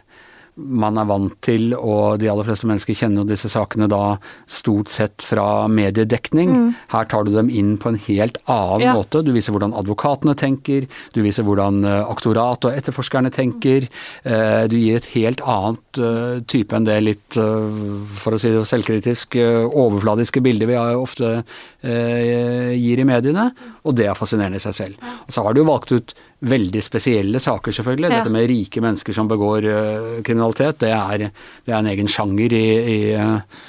man 0.60 0.98
er 0.98 1.06
vant 1.10 1.36
til, 1.46 1.74
og 1.74 2.20
de 2.20 2.28
aller 2.30 2.44
fleste 2.48 2.68
mennesker 2.68 2.94
kjenner 2.98 3.24
jo 3.24 3.30
disse 3.32 3.50
sakene 3.50 3.88
da 3.90 4.18
stort 4.48 4.90
sett 4.92 5.22
fra 5.24 5.68
mediedekning. 5.72 6.74
Her 6.92 7.06
tar 7.10 7.24
du 7.26 7.32
dem 7.32 7.50
inn 7.50 7.78
på 7.78 7.90
en 7.94 8.00
helt 8.08 8.38
annen 8.48 8.82
Ja. 8.82 8.94
måte. 8.94 9.24
Du 9.24 9.32
viser 9.32 9.52
hvordan 9.56 9.74
advokatene 9.74 10.36
tenker, 10.36 10.88
du 11.14 11.22
viser 11.24 11.44
hvordan 11.44 11.84
eh, 11.86 12.04
aktorat 12.12 12.66
og 12.66 12.74
etterforskerne 12.76 13.32
tenker. 13.32 13.88
Eh, 14.26 14.68
Du 14.70 14.76
gir 14.78 14.98
et 14.98 15.06
helt 15.16 15.42
annet 15.42 15.98
eh, 15.98 16.40
type 16.46 16.74
enn 16.76 16.86
det 16.86 17.00
litt, 17.04 17.34
for 17.34 18.36
å 18.36 18.40
si 18.40 18.50
det 18.52 18.66
selvkritisk, 18.68 19.36
overfladiske 19.74 20.42
bildet 20.44 20.68
vi 20.68 20.76
ofte 20.76 21.44
gir 21.84 23.00
i 23.00 23.06
mediene, 23.08 23.52
og 23.86 23.96
det 23.96 24.08
er 24.10 24.18
fascinerende 24.18 24.60
i 24.60 24.64
seg 24.64 24.76
selv. 24.76 24.96
Og 25.28 25.34
så 25.34 25.44
har 25.46 25.54
du 25.56 25.64
valgt 25.68 25.92
ut 25.96 26.14
veldig 26.40 26.84
spesielle 26.84 27.42
saker, 27.44 27.76
selvfølgelig. 27.76 28.10
Ja. 28.10 28.20
Dette 28.20 28.34
med 28.34 28.48
rike 28.52 28.84
mennesker 28.84 29.16
som 29.16 29.28
begår 29.32 29.68
uh, 29.68 30.14
kriminalitet, 30.26 30.80
det 30.86 30.94
er, 30.96 31.30
det 31.66 31.74
er 31.74 31.80
en 31.82 31.92
egen 31.92 32.10
sjanger 32.12 32.56
i, 32.56 32.66
i 32.80 33.00
eh, 33.14 33.60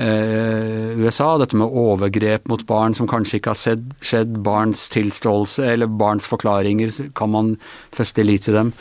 eh, 0.00 0.98
USA. 1.00 1.38
Dette 1.38 1.58
med 1.58 1.76
overgrep 1.82 2.48
mot 2.50 2.62
barn 2.68 2.94
som 2.96 3.08
kanskje 3.10 3.40
ikke 3.40 3.54
har 3.54 3.60
sett, 3.60 3.82
skjedd, 4.04 4.38
barns 4.44 4.86
tilståelse 4.92 5.66
eller 5.74 5.90
barns 6.00 6.28
forklaringer, 6.30 6.92
kan 7.16 7.32
man 7.34 7.54
feste 7.96 8.24
lit 8.26 8.46
til 8.48 8.58
dem. 8.58 8.72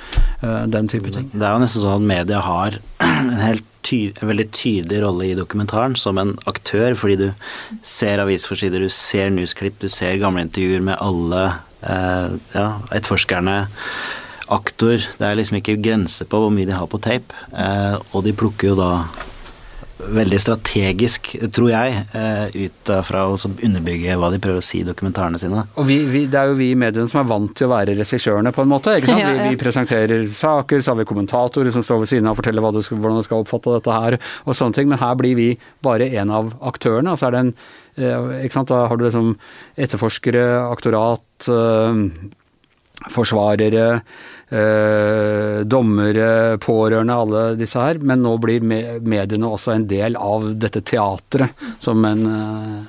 eh, 0.42 0.66
den 0.68 0.88
type 0.88 1.12
ting. 1.16 1.30
Det 1.34 1.46
er 1.46 1.56
jo 1.56 1.64
nesten 1.64 1.86
sånn 1.86 2.04
at 2.04 2.10
media 2.14 2.44
har 2.46 2.80
en, 3.04 3.40
helt 3.42 3.66
ty 3.86 4.10
en 4.20 4.28
veldig 4.32 4.50
tydelig 4.56 5.02
rolle 5.06 5.30
i 5.30 5.38
dokumentaren 5.40 5.96
som 6.00 6.20
en 6.22 6.36
aktør, 6.50 6.96
fordi 7.00 7.16
du 7.16 7.28
ser 7.84 8.22
avisforsider, 8.24 8.84
du 8.84 8.92
ser 8.94 9.32
newsklipp, 9.34 9.80
du 9.80 9.90
ser 9.92 10.20
gamle 10.22 10.46
intervjuer 10.48 10.84
med 10.84 11.00
alle 11.00 11.48
ja, 11.82 12.68
etterforskerne. 12.92 13.62
Aktor. 14.50 14.98
Det 14.98 15.26
er 15.26 15.38
liksom 15.38 15.60
ikke 15.60 15.78
grenser 15.78 16.26
på 16.26 16.40
hvor 16.42 16.54
mye 16.54 16.66
de 16.66 16.74
har 16.74 16.88
på 16.90 16.98
tape. 17.04 17.38
Eh, 17.54 17.98
og 18.12 18.24
de 18.26 18.34
plukker 18.34 18.72
jo 18.72 18.78
da 18.80 18.92
veldig 20.00 20.38
strategisk, 20.40 21.34
tror 21.54 21.70
jeg, 21.74 22.04
eh, 22.16 22.66
ut 22.66 22.92
fra 23.04 23.26
å 23.28 23.36
underbygge 23.36 24.16
hva 24.16 24.30
de 24.32 24.40
prøver 24.40 24.62
å 24.62 24.64
si 24.64 24.80
i 24.80 24.88
dokumentarene 24.88 25.40
sine. 25.42 25.66
Og 25.76 25.86
vi, 25.90 26.00
vi, 26.08 26.26
Det 26.26 26.40
er 26.40 26.48
jo 26.48 26.56
vi 26.56 26.72
i 26.72 26.76
mediene 26.80 27.10
som 27.12 27.20
er 27.20 27.28
vant 27.30 27.52
til 27.54 27.68
å 27.68 27.74
være 27.74 27.98
regissørene, 28.00 28.54
på 28.56 28.64
en 28.64 28.72
måte. 28.72 28.96
ikke 28.96 29.12
sant? 29.12 29.20
Ja, 29.26 29.34
ja. 29.36 29.44
Vi, 29.44 29.56
vi 29.56 29.60
presenterer 29.60 30.26
saker, 30.32 30.82
så 30.82 30.94
har 30.94 31.02
vi 31.02 31.10
kommentatorer 31.10 31.72
som 31.76 31.84
står 31.84 32.00
ved 32.00 32.14
siden 32.14 32.28
av 32.30 32.38
og 32.38 32.42
forteller 32.42 32.64
hva 32.64 32.72
du 32.74 32.82
skal, 32.82 32.98
hvordan 32.98 33.20
du 33.20 33.28
skal 33.28 33.44
oppfatte 33.44 33.76
dette 33.76 34.00
her, 34.00 34.20
og 34.46 34.56
sånne 34.56 34.80
ting. 34.80 34.90
Men 34.90 35.04
her 35.04 35.20
blir 35.20 35.36
vi 35.36 35.50
bare 35.84 36.08
en 36.22 36.32
av 36.32 36.56
aktørene. 36.64 37.12
og 37.12 37.20
så 37.20 37.28
er 37.28 37.36
det 37.36 37.40
en, 37.44 37.54
eh? 37.54 37.89
Da 38.00 38.82
har 38.88 38.98
du 38.98 39.06
liksom 39.06 39.34
etterforskere, 39.76 40.46
aktorat, 40.72 41.50
eh, 41.52 42.04
forsvarere, 43.08 44.02
eh, 44.50 45.60
dommere, 45.64 46.58
pårørende, 46.58 47.16
alle 47.16 47.44
disse 47.60 47.80
her. 47.80 48.00
Men 48.00 48.24
nå 48.24 48.36
blir 48.42 48.64
mediene 48.64 49.48
også 49.48 49.76
en 49.76 49.88
del 49.88 50.18
av 50.20 50.56
dette 50.60 50.82
teatret 50.82 51.68
som 51.80 52.04
en 52.06 52.26
eh, 52.34 52.80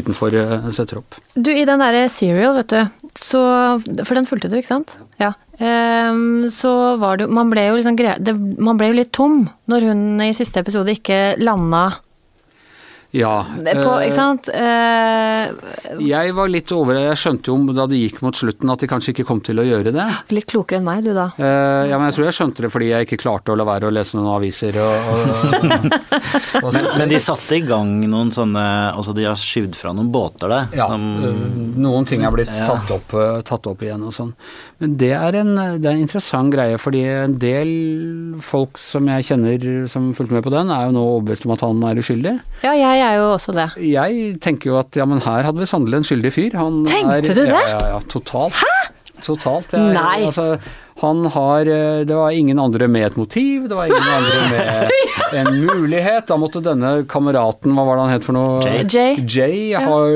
utenfor 0.00 0.34
eh, 0.34 0.68
setter 0.72 1.00
opp. 1.00 1.16
Du, 1.34 1.50
i 1.52 1.64
den 1.64 1.82
derre 1.82 2.08
Serial, 2.12 2.56
vet 2.60 2.72
du, 2.72 3.08
så 3.20 3.40
For 4.02 4.16
den 4.16 4.28
fulgte 4.28 4.50
du, 4.50 4.58
ikke 4.58 4.72
sant? 4.72 4.96
Ja. 5.20 5.34
Um, 5.54 6.48
så 6.50 6.96
var 6.98 7.20
det 7.20 7.28
Man 7.30 7.52
ble 7.52 7.68
jo 7.68 7.76
liksom. 7.78 7.94
Det, 7.94 8.32
man 8.34 8.80
ble 8.80 8.88
jo 8.90 8.96
litt 8.98 9.12
tom 9.14 9.44
når 9.70 9.86
hun 9.86 10.00
i 10.24 10.32
siste 10.34 10.64
episode 10.64 10.96
ikke 10.96 11.36
landa 11.38 11.92
Ja. 13.14 13.44
På, 13.46 13.92
eh, 14.00 14.08
ikke 14.08 14.16
sant? 14.16 14.48
Uh, 14.50 16.00
Jeg 16.02 16.32
var 16.34 16.48
litt 16.50 16.72
over 16.74 16.96
Jeg 16.98 17.18
skjønte 17.20 17.52
jo 17.52 17.56
da 17.76 17.84
det 17.90 18.00
gikk 18.00 18.18
mot 18.24 18.34
slutten 18.34 18.72
at 18.72 18.82
de 18.82 18.88
kanskje 18.90 19.12
ikke 19.14 19.26
kom 19.28 19.40
til 19.44 19.60
å 19.62 19.66
gjøre 19.66 19.92
det. 19.94 20.06
litt 20.34 20.48
klokere 20.50 20.80
enn 20.80 20.86
meg, 20.88 21.04
du 21.06 21.12
da. 21.14 21.28
Uh, 21.38 21.86
ja, 21.90 21.98
men 22.00 22.08
jeg 22.10 22.16
tror 22.18 22.26
jeg 22.26 22.36
skjønte 22.40 22.64
det 22.66 22.70
fordi 22.74 22.88
jeg 22.90 23.06
ikke 23.06 23.20
klarte 23.22 23.54
å 23.54 23.58
la 23.58 23.66
være 23.68 23.86
å 23.90 23.94
lese 23.94 24.18
noen 24.18 24.32
aviser 24.34 24.78
og, 24.82 25.10
og, 25.14 25.62
og 26.64 26.70
Men, 26.74 26.88
men 26.98 27.12
de 27.14 27.20
satte 27.22 27.56
i 27.58 27.62
gang 27.66 27.92
noen 28.10 28.32
sånne 28.34 28.64
Altså 28.94 29.14
de 29.16 29.24
har 29.28 29.38
skyvd 29.38 29.76
fra 29.78 29.92
noen 29.94 30.10
båter 30.14 30.50
der. 30.50 30.68
Ja, 30.76 30.88
som- 30.90 31.72
noen 31.84 32.06
ting 32.08 32.24
er 32.26 32.32
blitt 32.34 32.50
Ja. 32.54 32.66
tatt, 32.72 32.90
opp, 32.94 33.12
tatt 33.46 33.66
opp 33.70 33.82
igjen 33.82 34.02
og 34.06 34.12
sånn. 34.14 34.32
Men 34.82 34.96
det 35.00 35.12
er, 35.16 35.36
en, 35.40 35.54
det 35.80 35.86
er 35.86 35.94
en 35.94 36.02
interessant 36.04 36.52
greie, 36.52 36.76
fordi 36.80 37.02
en 37.08 37.34
del 37.40 37.70
folk 38.44 38.78
som 38.80 39.06
jeg 39.10 39.26
kjenner 39.28 39.64
som 39.90 40.10
fulgte 40.16 40.36
med 40.38 40.44
på 40.46 40.52
den, 40.54 40.70
er 40.74 40.86
jo 40.88 40.94
nå 40.96 41.02
overbevist 41.14 41.46
om 41.48 41.54
at 41.56 41.64
han 41.66 41.82
er 41.88 42.00
uskyldig. 42.02 42.34
Ja, 42.64 42.72
jeg 42.78 43.03
er 43.04 43.20
jo 43.20 43.28
også 43.34 43.54
det. 43.56 43.68
Jeg 43.90 44.34
tenker 44.44 44.72
jo 44.72 44.80
at 44.80 44.96
ja, 44.98 45.06
men 45.08 45.22
her 45.24 45.46
hadde 45.46 45.62
vi 45.62 45.68
sannelig 45.70 46.02
en 46.02 46.08
skyldig 46.08 46.32
fyr. 46.34 46.58
Han 46.60 46.82
Tenkte 46.88 47.20
er, 47.20 47.28
du 47.28 47.40
det? 47.42 47.48
Ja, 47.52 47.62
ja, 47.76 47.86
ja, 47.94 48.02
totalt. 48.10 48.60
Hæ?! 48.64 48.93
Totalt. 49.24 49.72
Jeg, 49.72 49.92
Nei. 49.96 50.24
Altså, 50.28 50.58
han 51.02 51.24
har 51.34 51.66
øh, 51.66 52.04
Det 52.06 52.14
var 52.14 52.30
ingen 52.30 52.58
andre 52.62 52.86
med 52.86 53.02
et 53.08 53.16
motiv, 53.18 53.64
det 53.68 53.74
var 53.74 53.88
ingen 53.90 53.98
andre 54.14 54.38
med 54.54 55.40
en 55.40 55.48
mulighet. 55.64 56.28
Da 56.28 56.36
måtte 56.38 56.60
denne 56.62 56.92
kameraten, 57.10 57.74
hva 57.74 57.82
var 57.88 57.96
det 57.98 58.04
han 58.04 58.12
het 58.14 58.26
for 58.28 58.36
noe? 58.36 58.60
Jay. 58.62 58.84
Jay. 58.86 59.16
Jay 59.26 59.72
har, 59.74 60.14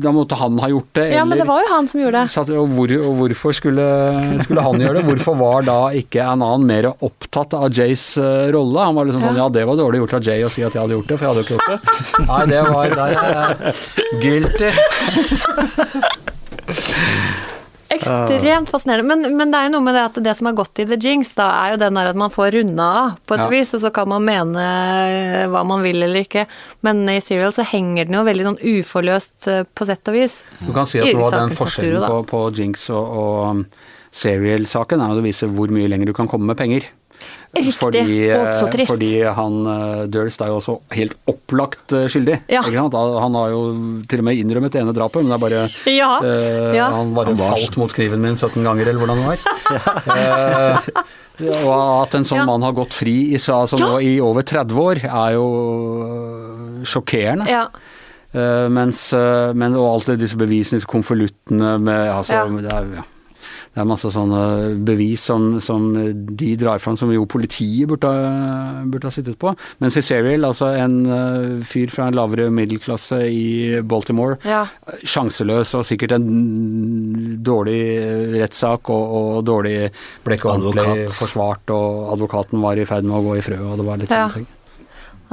da 0.00 0.12
måtte 0.16 0.38
han 0.40 0.56
ha 0.62 0.70
gjort 0.72 0.88
det, 0.96 1.04
Ja, 1.12 1.24
men 1.28 1.36
det 1.38 1.44
var 1.50 1.60
jo 1.60 1.68
han 1.74 1.88
som 1.90 2.00
gjorde 2.00 2.22
det. 2.24 2.32
Satt- 2.32 2.52
og, 2.56 2.72
hvor, 2.72 2.88
og 3.04 3.12
hvorfor 3.20 3.52
skulle, 3.58 3.84
skulle 4.46 4.64
han 4.64 4.80
gjøre 4.80 4.96
det? 5.02 5.04
Hvorfor 5.10 5.36
var 5.42 5.66
da 5.68 5.78
ikke 6.00 6.24
en 6.24 6.40
annen 6.46 6.64
mer 6.72 6.88
opptatt 6.94 7.52
av 7.60 7.68
Jays 7.76 8.06
eh, 8.16 8.48
rolle? 8.56 8.80
Han 8.88 8.96
var 8.96 9.04
liksom 9.10 9.26
sånn 9.28 9.40
ja, 9.42 9.50
det 9.52 9.66
var 9.68 9.76
dårlig 9.82 10.00
gjort 10.06 10.16
av 10.22 10.24
Jay 10.30 10.40
å 10.46 10.52
si 10.52 10.64
at 10.64 10.72
jeg 10.72 10.80
hadde 10.86 10.96
gjort 10.96 11.10
det, 11.12 11.16
for 11.20 11.24
jeg 11.26 11.32
hadde 11.34 11.42
jo 11.42 11.46
ikke 11.50 11.58
gjort 11.60 11.72
det. 11.74 11.80
Nei, 12.30 12.42
det 12.54 12.62
var 12.70 12.84
der 12.96 13.12
er 13.20 13.28
jeg 13.36 13.52
guilty. 14.24 14.70
Ekstremt 17.92 18.70
fascinerende. 18.72 19.06
Men, 19.06 19.36
men 19.36 19.52
det 19.52 19.58
er 19.58 19.68
jo 19.68 19.74
noe 19.76 19.84
med 19.84 19.94
det 19.96 20.04
at 20.08 20.20
det 20.24 20.34
som 20.38 20.48
har 20.48 20.56
gått 20.58 20.80
i 20.82 20.86
The 20.88 20.96
Jinx, 21.00 21.34
da 21.36 21.48
er 21.62 21.74
jo 21.74 21.80
den 21.84 21.98
der 21.98 22.10
at 22.12 22.18
man 22.18 22.32
får 22.32 22.54
runda 22.56 22.86
av 23.00 23.10
på 23.28 23.36
et 23.36 23.44
Ja. 23.44 23.48
vis, 23.52 23.74
og 23.76 23.82
så 23.84 23.92
kan 23.94 24.08
man 24.08 24.24
mene 24.24 24.64
hva 25.52 25.64
man 25.68 25.84
vil 25.84 26.02
eller 26.02 26.24
ikke. 26.24 26.46
Men 26.86 27.04
i 27.12 27.20
Serial 27.20 27.52
så 27.52 27.66
henger 27.68 28.08
den 28.08 28.18
jo 28.18 28.24
veldig 28.26 28.46
sånn 28.48 28.60
uforløst 28.62 29.48
eh, 29.52 29.64
på 29.74 29.86
sett 29.88 30.08
og 30.08 30.16
vis. 30.18 30.40
Du 30.60 30.72
kan 30.72 30.88
si 30.88 31.00
at 31.02 31.10
det 31.10 31.16
var 31.20 31.36
den 31.36 31.54
forskjellen 31.58 32.08
på, 32.08 32.22
på 32.32 32.44
Jinx 32.56 32.88
og, 32.94 33.04
og 33.04 33.50
um, 33.50 33.64
Serial-saken 34.14 35.00
er 35.02 35.10
jo 35.10 35.22
å 35.22 35.26
vise 35.26 35.48
hvor 35.50 35.72
mye 35.74 35.88
lenger 35.90 36.06
du 36.10 36.14
kan 36.16 36.28
komme 36.30 36.46
med 36.46 36.58
penger. 36.60 36.86
Riktig, 37.54 37.74
Fordi, 37.78 38.02
eh, 38.28 38.40
og 38.40 38.48
så 38.58 38.70
trist. 38.72 38.90
fordi 38.90 39.10
han 39.36 39.58
uh, 39.66 40.06
Durst 40.10 40.40
er 40.42 40.50
jo 40.50 40.56
også 40.58 40.74
helt 40.96 41.14
opplagt 41.30 41.92
eh, 41.94 42.06
skyldig. 42.10 42.40
Ja. 42.50 42.62
Ikke 42.64 42.74
sant? 42.80 42.94
Han 42.94 43.38
har 43.38 43.52
jo 43.54 43.60
til 44.10 44.22
og 44.22 44.26
med 44.26 44.40
innrømmet 44.42 44.74
det 44.74 44.82
ene 44.82 44.94
drapet, 44.96 45.22
men 45.22 45.30
det 45.30 45.36
er 45.38 45.44
bare 45.44 45.62
Ja, 45.94 46.10
eh, 46.26 46.74
ja. 46.80 46.88
Han 46.90 47.14
bare 47.14 47.30
Han 47.30 47.38
var- 47.38 47.54
falt 47.54 47.76
mot 47.80 47.94
kniven 47.94 48.20
min 48.24 48.36
17 48.36 48.58
ganger, 48.64 48.88
eller 48.90 49.00
hvordan 49.00 49.22
det 49.22 49.28
var. 49.32 49.38
Eh, 50.14 51.64
og 51.66 52.04
at 52.04 52.14
en 52.14 52.22
sånn 52.22 52.38
Ja. 52.38 52.44
mann 52.46 52.62
har 52.62 52.72
gått 52.76 52.92
fri 52.94 53.34
i, 53.34 53.38
altså, 53.38 53.74
nå 53.80 53.96
i 54.06 54.20
over 54.22 54.42
30 54.46 54.76
år, 54.78 55.00
er 55.02 55.32
jo 55.34 56.82
sjokkerende. 56.86 57.48
Ja. 57.50 57.64
Uh, 58.34 58.68
mens, 58.68 59.12
uh, 59.14 59.52
men, 59.54 59.74
og 59.78 59.92
alt 59.92 60.06
det, 60.10 60.16
disse 60.24 60.38
bevisene, 60.38 60.80
disse 60.80 60.90
konvoluttene 60.90 61.76
med 61.78 62.08
altså, 62.10 62.32
Ja. 62.34 62.46
det, 62.50 62.72
er, 62.72 62.88
ja. 62.98 63.04
Det 63.74 63.80
er 63.82 63.88
masse 63.90 64.06
sånne 64.14 64.40
bevis 64.86 65.24
som, 65.26 65.58
som 65.60 65.88
de 66.38 66.50
drar 66.60 66.78
fram, 66.78 66.94
som 66.96 67.10
jo 67.10 67.24
politiet 67.26 67.88
burde, 67.90 68.06
ha- 68.06 68.84
burde 68.86 69.08
ha 69.08 69.10
sittet 69.10 69.34
på. 69.42 69.50
Men 69.82 69.90
i 69.90 70.46
altså 70.46 70.68
en 70.78 70.94
eh, 71.10 71.64
fyr 71.66 71.90
fra 71.90 72.06
en 72.06 72.14
lavere 72.14 72.46
middelklasse 72.54 73.18
i 73.26 73.80
Baltimore, 73.82 74.36
Ja. 74.46 74.64
sjanseløs 75.02 75.74
og 75.74 75.82
sikkert 75.88 76.14
en 76.14 76.28
dårlig 77.44 77.80
eh, 77.98 78.38
rettssak 78.40 78.90
og, 78.94 79.14
og 79.18 79.44
dårlig 79.48 79.76
ble 80.24 80.38
ikke 80.38 80.52
ordentlig 80.54 81.08
forsvart, 81.18 81.70
og 81.74 82.12
advokaten 82.14 82.62
var 82.62 82.78
i 82.78 82.86
ferd 82.88 83.04
med 83.08 83.18
å 83.18 83.24
gå 83.26 83.38
i 83.40 83.44
frø, 83.44 83.58
og 83.72 83.78
det 83.82 83.88
var 83.90 84.00
litt 84.02 84.10
Ja. 84.14 84.28
sånne 84.28 84.38
ting. 84.44 84.46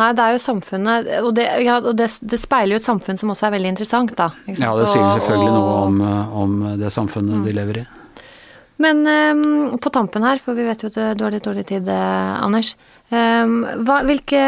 Nei, 0.02 0.14
det 0.16 0.24
er 0.24 0.32
jo 0.34 0.40
samfunnet 0.40 1.08
Og, 1.20 1.34
det, 1.36 1.44
ja, 1.66 1.76
og 1.84 1.94
det, 2.00 2.08
det 2.24 2.38
speiler 2.40 2.74
jo 2.78 2.80
et 2.80 2.86
samfunn 2.86 3.18
som 3.20 3.30
også 3.34 3.50
er 3.50 3.58
veldig 3.58 3.74
interessant, 3.74 4.14
da. 4.18 4.30
ikke 4.48 4.56
sant? 4.58 4.64
Ja, 4.66 4.76
det 4.80 4.88
sier 4.88 5.04
Og- 5.04 5.18
selvfølgelig 5.20 5.52
noe 5.52 5.74
om, 5.86 6.02
eh, 6.02 6.38
om 6.42 6.54
det 6.80 6.94
samfunnet 6.96 7.44
de 7.46 7.54
lever 7.54 7.82
i. 7.84 7.88
Men 8.82 9.04
um, 9.06 9.78
på 9.82 9.92
tampen 9.94 10.24
her, 10.26 10.40
for 10.42 10.58
vi 10.58 10.66
vet 10.66 10.82
jo 10.82 10.90
at 10.90 11.18
du 11.18 11.24
har 11.26 11.34
litt 11.34 11.46
dårlig 11.46 11.68
tid, 11.70 11.90
eh, 11.92 12.32
Anders. 12.42 12.74
Um, 13.12 13.66
hva, 13.84 13.98
hvilke 14.08 14.40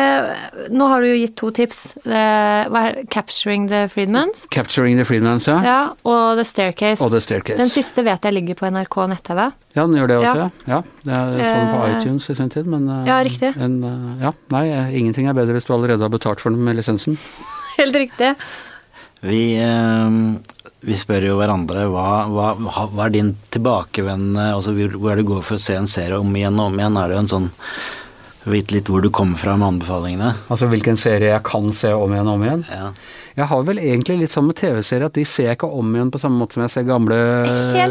Nå 0.71 0.85
har 0.87 1.03
du 1.03 1.09
jo 1.09 1.17
gitt 1.19 1.33
to 1.37 1.49
tips. 1.53 1.81
Eh, 2.05 2.63
hva 2.71 2.83
er 2.87 3.01
'Capturing 3.11 3.67
the 3.67 3.83
Freedmans' 3.91 4.45
'Capturing 4.49 4.95
the 4.97 5.05
Freedmans', 5.05 5.49
ja. 5.51 5.59
ja, 5.67 5.79
og 6.07 6.39
'The 6.39 6.47
Staircase'. 6.47 7.03
Og 7.03 7.11
'The 7.11 7.21
Staircase'. 7.27 7.59
Den 7.59 7.69
siste 7.69 8.05
vet 8.07 8.23
jeg 8.23 8.33
ligger 8.33 8.57
på 8.57 8.71
NRK 8.71 8.97
nett-TV. 9.11 9.51
Ja, 9.75 9.85
den 9.85 9.97
gjør 9.99 10.07
det 10.07 10.17
også, 10.21 10.35
Ja. 10.37 10.49
ja. 10.65 10.73
ja. 10.73 10.81
Det 11.03 11.43
er 11.43 11.53
sånn 11.53 11.73
på 11.73 11.79
uh, 11.83 11.93
iTunes 11.97 12.29
i 12.29 12.35
sin 12.39 12.49
tid, 12.49 12.65
men 12.65 12.87
Ja, 13.05 13.21
riktig. 13.25 13.53
En, 13.57 13.79
ja, 14.21 14.31
nei, 14.49 14.65
ingenting 14.95 15.27
er 15.27 15.37
bedre 15.37 15.57
hvis 15.57 15.67
du 15.67 15.73
allerede 15.75 16.01
har 16.01 16.13
betalt 16.13 16.41
for 16.41 16.49
den 16.49 16.63
med 16.63 16.79
lisensen. 16.79 17.19
Helt 17.79 17.95
riktig. 17.95 18.35
Vi, 19.23 19.55
eh, 19.55 20.09
vi 20.83 20.95
spør 20.99 21.29
jo 21.29 21.39
hverandre 21.39 21.85
hva, 21.91 22.05
hva, 22.27 22.53
hva 22.59 23.05
er 23.05 23.13
din 23.13 23.33
tilbakevendende 23.55 24.49
altså 24.57 24.73
hvor 24.75 25.11
er 25.13 25.19
det 25.19 25.23
du 25.23 25.29
går 25.31 25.43
for 25.47 25.59
å 25.59 25.63
se 25.63 25.77
en 25.79 25.89
serie 25.89 26.19
om 26.19 26.35
igjen 26.35 26.59
og 26.59 26.71
om 26.71 26.79
igjen? 26.79 26.97
Er 26.99 27.09
det 27.09 27.15
jo 27.15 27.23
en 27.23 27.31
sånn 27.31 27.51
Vite 28.43 28.75
litt 28.75 28.89
hvor 28.91 28.99
du 29.03 29.09
kommer 29.13 29.39
fra 29.39 29.53
med 29.55 29.67
anbefalingene? 29.77 30.33
Altså 30.51 30.67
hvilken 30.67 30.97
serie 30.99 31.29
jeg 31.31 31.43
kan 31.47 31.69
se 31.75 31.93
om 31.95 32.11
igjen 32.11 32.27
og 32.27 32.33
om 32.39 32.41
igjen. 32.43 32.63
Ja. 32.69 32.89
Jeg 33.33 33.47
har 33.49 33.61
vel 33.65 33.79
egentlig 33.81 34.17
litt 34.19 34.33
sånn 34.35 34.45
med 34.45 34.57
TV-serier 34.59 35.07
at 35.07 35.15
de 35.17 35.23
ser 35.25 35.47
jeg 35.47 35.55
ikke 35.57 35.69
om 35.73 35.93
igjen 35.95 36.11
på 36.13 36.19
samme 36.21 36.37
måte 36.37 36.53
som 36.53 36.61
jeg 36.65 36.73
ser 36.75 36.83
gamle, 36.85 37.15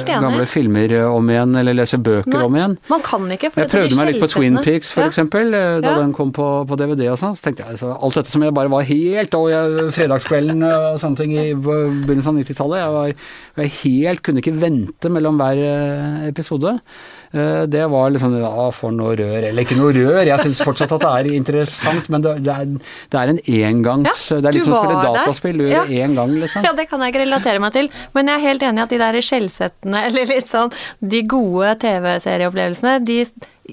gamle 0.06 0.44
filmer 0.46 0.92
eh, 0.94 1.06
om 1.10 1.30
igjen, 1.32 1.56
eller 1.58 1.74
leser 1.74 1.98
bøker 2.04 2.30
Nei, 2.36 2.42
om 2.46 2.58
igjen. 2.60 2.76
Man 2.92 3.02
kan 3.06 3.24
ikke, 3.34 3.50
for 3.50 3.64
Jeg 3.64 3.72
prøvde 3.72 3.98
meg 3.98 4.10
litt 4.12 4.20
på 4.22 4.28
Twin. 4.30 4.60
Peaks, 4.62 4.92
for 4.94 5.02
Ja. 5.02 5.08
eksempel, 5.10 5.50
eh, 5.56 5.80
da 5.82 5.94
Ja. 5.96 5.96
den 5.98 6.12
kom 6.14 6.30
på, 6.36 6.46
på 6.68 6.76
DVD 6.78 7.08
og 7.10 7.18
sånn. 7.18 7.34
Så 7.34 7.42
tenkte 7.48 7.64
jeg 7.64 7.72
altså, 7.74 7.90
alt 8.00 8.14
dette 8.20 8.30
som 8.30 8.42
jeg 8.46 8.54
bare 8.54 8.70
var 8.70 8.82
helt 8.86 9.34
Og 9.34 9.48
jeg, 9.50 9.90
fredagskvelden 9.96 10.62
og 10.68 11.00
sånne 11.00 11.16
ting 11.16 11.32
i 11.32 11.54
begynnelsen 11.54 12.36
av 12.36 12.38
90-tallet. 12.44 12.78
Jeg 12.78 12.92
var 12.92 13.64
jeg 13.64 13.74
helt 13.82 14.22
Kunne 14.22 14.38
ikke 14.44 14.54
vente 14.60 15.10
mellom 15.10 15.36
hver 15.40 15.58
eh, 15.58 16.28
episode. 16.28 16.78
Eh, 17.32 17.64
Det 17.66 17.86
var 17.88 18.10
liksom 18.12 18.34
Ja, 18.40 18.70
for 18.76 18.90
noe 18.92 19.14
rør. 19.16 19.42
Eller 19.48 19.62
ikke 19.64 19.76
noe 19.78 19.92
rør, 19.96 20.20
jeg 20.26 20.38
syns 20.44 20.60
fortsatt 20.60 20.92
at 20.92 21.00
det 21.00 21.12
er 21.32 21.36
interessant, 21.38 22.08
men 22.12 22.20
det, 22.26 22.34
det, 22.44 22.52
er, 22.52 22.64
det 23.08 23.18
er 23.22 23.32
en 23.32 23.40
engangs 23.40 24.26
Ja, 24.30 24.36
Det 24.36 24.50
er 24.50 24.52
litt 24.58 24.64
som 24.68 24.74
å 24.76 24.82
spille 24.84 25.02
dataspill. 25.06 25.56
Du 25.58 25.64
gjør 25.64 25.88
Ja. 25.88 26.06
én 26.06 26.14
gang, 26.18 26.34
liksom. 26.42 26.62
Ja, 26.68 26.72
det 26.76 26.88
kan 26.90 27.00
jeg 27.00 27.14
ikke 27.14 27.24
relatere 27.24 27.58
meg 27.64 27.72
til. 27.72 27.88
Men 28.14 28.28
jeg 28.28 28.36
er 28.36 28.46
helt 28.48 28.62
enig 28.68 28.78
i 28.78 28.82
at 28.82 28.92
de 28.92 28.98
der 28.98 29.20
skjellsettende, 29.24 30.04
eller 30.10 30.26
litt 30.34 30.48
sånn 30.52 30.72
De 31.00 31.22
gode 31.22 31.72
TV-serieopplevelsene, 31.86 32.98
de 33.04 33.24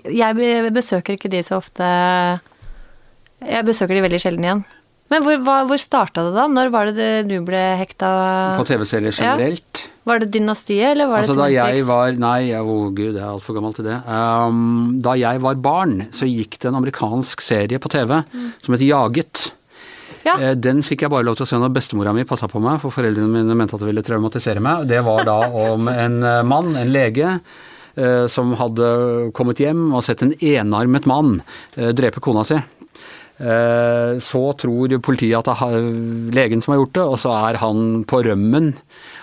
Jeg 0.07 0.71
besøker 0.73 1.17
ikke 1.19 1.29
de 1.33 1.43
så 1.43 1.57
ofte 1.59 1.83
Jeg 3.43 3.65
besøker 3.67 3.95
de 3.95 4.03
veldig 4.07 4.19
sjelden 4.21 4.45
igjen. 4.47 4.65
Men 5.09 5.23
hvor, 5.25 5.37
hva- 5.41 5.63
hvor 5.65 5.79
starta 5.81 6.21
det 6.27 6.35
da? 6.35 6.43
Når 6.47 6.69
var 6.69 6.91
det 6.93 7.27
du 7.27 7.39
ble 7.41 7.61
hekta 7.79 8.09
På 8.59 8.65
TV-serier 8.67 9.15
Ja. 9.17 9.35
Var 10.09 10.23
det 10.23 10.31
Dynastiet, 10.33 10.87
eller 10.95 11.09
var 11.11 11.21
Altså 11.21 11.35
det 11.37 11.45
Twin 11.45 11.59
Peaks? 11.59 11.87
var 11.89 12.17
Nei, 12.17 12.49
å 12.57 12.79
gud, 12.89 13.13
jeg 13.13 13.21
er 13.21 13.29
altfor 13.29 13.57
gammel 13.59 13.75
til 13.77 13.85
det. 13.85 13.99
Um, 14.09 14.97
da 15.05 15.13
jeg 15.19 15.41
var 15.43 15.61
barn, 15.61 15.95
så 16.15 16.25
gikk 16.29 16.57
det 16.57 16.71
en 16.71 16.79
amerikansk 16.81 17.43
serie 17.45 17.79
på 17.81 17.91
TV 17.93 18.15
som 18.63 18.75
het 18.75 18.85
Jaget. 18.85 19.49
Ja. 20.25 20.35
Eh, 20.39 20.55
Den 20.59 20.81
fikk 20.85 21.05
jeg 21.05 21.13
bare 21.13 21.25
lov 21.27 21.37
til 21.39 21.45
å 21.45 21.49
se 21.49 21.59
når 21.59 21.73
bestemora 21.75 22.13
mi 22.15 22.25
passa 22.27 22.49
på 22.51 22.61
meg, 22.63 22.79
for 22.83 22.93
foreldrene 22.93 23.29
mine 23.31 23.55
mente 23.57 23.77
at 23.77 23.83
det 23.83 23.89
ville 23.89 24.05
traumatisere 24.05 24.63
meg. 24.63 24.87
Det 24.89 25.01
var 25.05 25.25
da 25.27 25.39
om 25.47 25.87
en 25.91 26.17
eh, 26.23 26.41
mann, 26.47 26.73
en 26.79 26.91
lege, 26.93 27.37
eh, 27.95 28.25
som 28.31 28.55
hadde 28.59 28.89
kommet 29.37 29.61
hjem 29.63 29.89
og 29.93 30.03
sett 30.05 30.25
en 30.25 30.35
enarmet 30.35 31.07
mann 31.09 31.39
drepe 31.75 32.23
kona 32.23 32.45
si. 32.47 32.59
Så 33.39 34.39
tror 34.59 34.97
politiet 34.99 35.37
at 35.37 35.47
det 35.47 35.53
er 35.63 35.85
legen 36.35 36.59
som 36.59 36.73
har 36.73 36.81
gjort 36.81 36.97
det, 36.97 37.05
og 37.07 37.19
så 37.21 37.31
er 37.47 37.59
han 37.61 38.01
på 38.03 38.19
rømmen. 38.25 38.73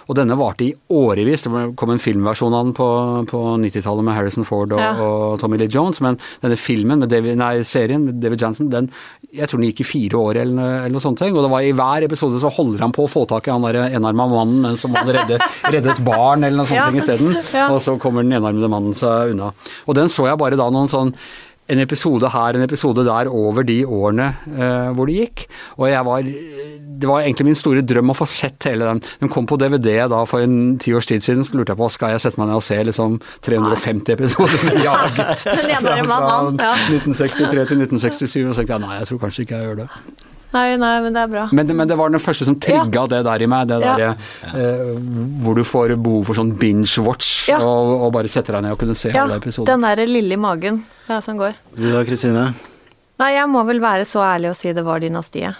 Og 0.07 0.15
denne 0.15 0.37
varte 0.39 0.63
i 0.69 0.75
årevis. 0.95 1.43
Det 1.43 1.63
kom 1.77 1.91
en 1.91 1.99
filmversjon 1.99 2.55
av 2.55 2.65
den 2.69 2.75
på, 2.79 2.87
på 3.27 3.41
90-tallet 3.59 4.07
med 4.07 4.15
Harrison 4.15 4.45
Ford 4.47 4.71
og, 4.77 4.79
Ja. 4.79 4.93
og 5.03 5.41
Tommy 5.43 5.59
Lee 5.59 5.67
Jones, 5.73 5.99
men 6.05 6.19
denne 6.43 6.57
filmen 6.61 7.01
med 7.03 7.11
David, 7.11 7.35
nei, 7.41 7.57
serien 7.67 8.05
med 8.07 8.21
David 8.23 8.45
Jansen, 8.45 8.69
den, 8.71 8.87
jeg 9.35 9.49
tror 9.51 9.59
den 9.61 9.73
gikk 9.73 9.83
i 9.83 9.89
fire 9.89 10.21
år 10.21 10.39
eller, 10.45 10.77
eller 10.85 10.95
noe 10.95 11.03
sånt. 11.03 11.25
Og 11.27 11.41
det 11.43 11.51
var 11.51 11.67
i 11.67 11.73
hver 11.75 12.07
episode 12.07 12.39
så 12.43 12.53
holder 12.55 12.85
han 12.87 12.95
på 12.95 13.09
å 13.09 13.11
få 13.11 13.25
tak 13.27 13.49
i 13.49 13.55
han 13.57 13.67
der 13.67 13.81
enarma 13.99 14.29
mannen 14.31 14.63
men 14.69 14.79
som 14.79 14.95
hadde 14.95 15.17
reddet, 15.19 15.43
reddet 15.75 16.05
barn 16.07 16.47
eller 16.47 16.63
noe 16.63 16.71
sånt 16.71 16.79
Ja. 16.79 17.03
isteden. 17.03 17.37
Ja. 17.57 17.67
Og 17.75 17.83
så 17.83 17.97
kommer 17.99 18.23
den 18.23 18.39
enarmede 18.39 18.71
mannen 18.71 18.95
seg 18.95 19.35
unna. 19.35 19.51
Og 19.91 19.99
den 19.99 20.07
så 20.13 20.29
jeg 20.31 20.39
bare 20.39 20.57
da 20.61 20.71
noen 20.71 20.89
sånn 20.93 21.13
en 21.69 21.81
episode 21.83 22.29
her, 22.31 22.55
en 22.55 22.63
episode 22.63 23.03
der 23.07 23.27
over 23.33 23.65
de 23.67 23.81
årene 23.85 24.29
eh, 24.47 24.91
hvor 24.95 25.09
det 25.11 25.17
gikk. 25.17 25.47
Og 25.81 25.89
jeg 25.91 26.05
var 26.07 26.23
Det 26.97 27.09
var 27.11 27.25
egentlig 27.27 27.47
min 27.51 27.59
store 27.59 27.83
drøm 27.83 28.13
å 28.13 28.17
få 28.17 28.25
sett 28.31 28.65
hele 28.71 28.87
den. 28.89 29.01
Den 29.21 29.29
kom 29.33 29.45
på 29.51 29.59
DVD 29.61 30.07
da 30.09 30.23
for 30.31 30.41
en 30.45 30.79
ti 30.81 30.95
års 30.97 31.07
tid 31.11 31.27
siden, 31.27 31.43
så 31.45 31.59
lurte 31.59 31.75
jeg 31.75 31.81
på 31.83 31.91
skal 31.93 32.15
jeg 32.15 32.23
sette 32.23 32.41
meg 32.41 32.49
ned 32.49 32.57
og 32.61 32.65
se 32.65 32.79
liksom 32.89 33.19
350 33.45 34.15
episoder 34.15 34.65
med 34.69 34.81
Jaget. 34.87 35.45
Fra- 35.45 35.99
fra 36.07 36.71
1963 36.89 37.51
til 37.51 37.85
1967, 37.85 38.47
og 38.47 38.55
så 38.55 38.63
tenkte 38.63 38.79
jeg 38.79 38.87
nei, 38.87 38.97
jeg 39.03 39.11
tror 39.11 39.21
kanskje 39.27 39.45
ikke 39.45 39.59
jeg 39.61 39.69
gjør 39.71 39.83
det. 39.83 39.91
Nei, 40.57 40.77
nei, 40.81 40.93
men 41.05 41.13
det 41.17 41.23
er 41.27 41.31
bra. 41.33 41.45
Men, 41.53 41.67
det- 41.69 41.77
men 41.77 41.89
det 41.91 41.97
var 42.01 42.09
den 42.15 42.23
første 42.23 42.47
som 42.49 42.57
trigga 42.57 43.03
det 43.13 43.23
der 43.27 43.43
i 43.45 43.47
meg. 43.53 43.69
Det 43.69 43.81
Ja. 43.85 43.97
der, 43.97 44.17
eh, 44.57 44.95
hvor 45.45 45.55
du 45.59 45.63
får 45.65 45.95
behov 46.01 46.25
for 46.31 46.35
sånn 46.39 46.55
binge-watch 46.59 47.49
Ja. 47.51 47.59
og, 47.61 47.93
og 48.07 48.13
bare 48.17 48.29
setter 48.33 48.57
deg 48.57 48.63
ned 48.65 48.73
og 48.73 48.79
kunne 48.81 48.97
se 48.97 49.11
Ja, 49.13 49.25
alle 49.27 49.37
episoder. 49.41 49.67
den 49.75 49.83
derre 49.85 50.07
lille 50.09 50.33
i 50.33 50.41
magen 50.41 50.85
ja, 51.09 51.21
som 51.21 51.37
går. 51.39 51.55
Du 51.77 51.91
da, 51.93 52.03
Kristine? 52.09 52.55
Nei, 53.19 53.33
jeg 53.37 53.49
må 53.49 53.65
vel 53.67 53.81
være 53.81 54.05
så 54.09 54.21
ærlig 54.25 54.51
å 54.51 54.57
si 54.57 54.73
det 54.73 54.85
var 54.85 55.01
dynastiet. 55.01 55.55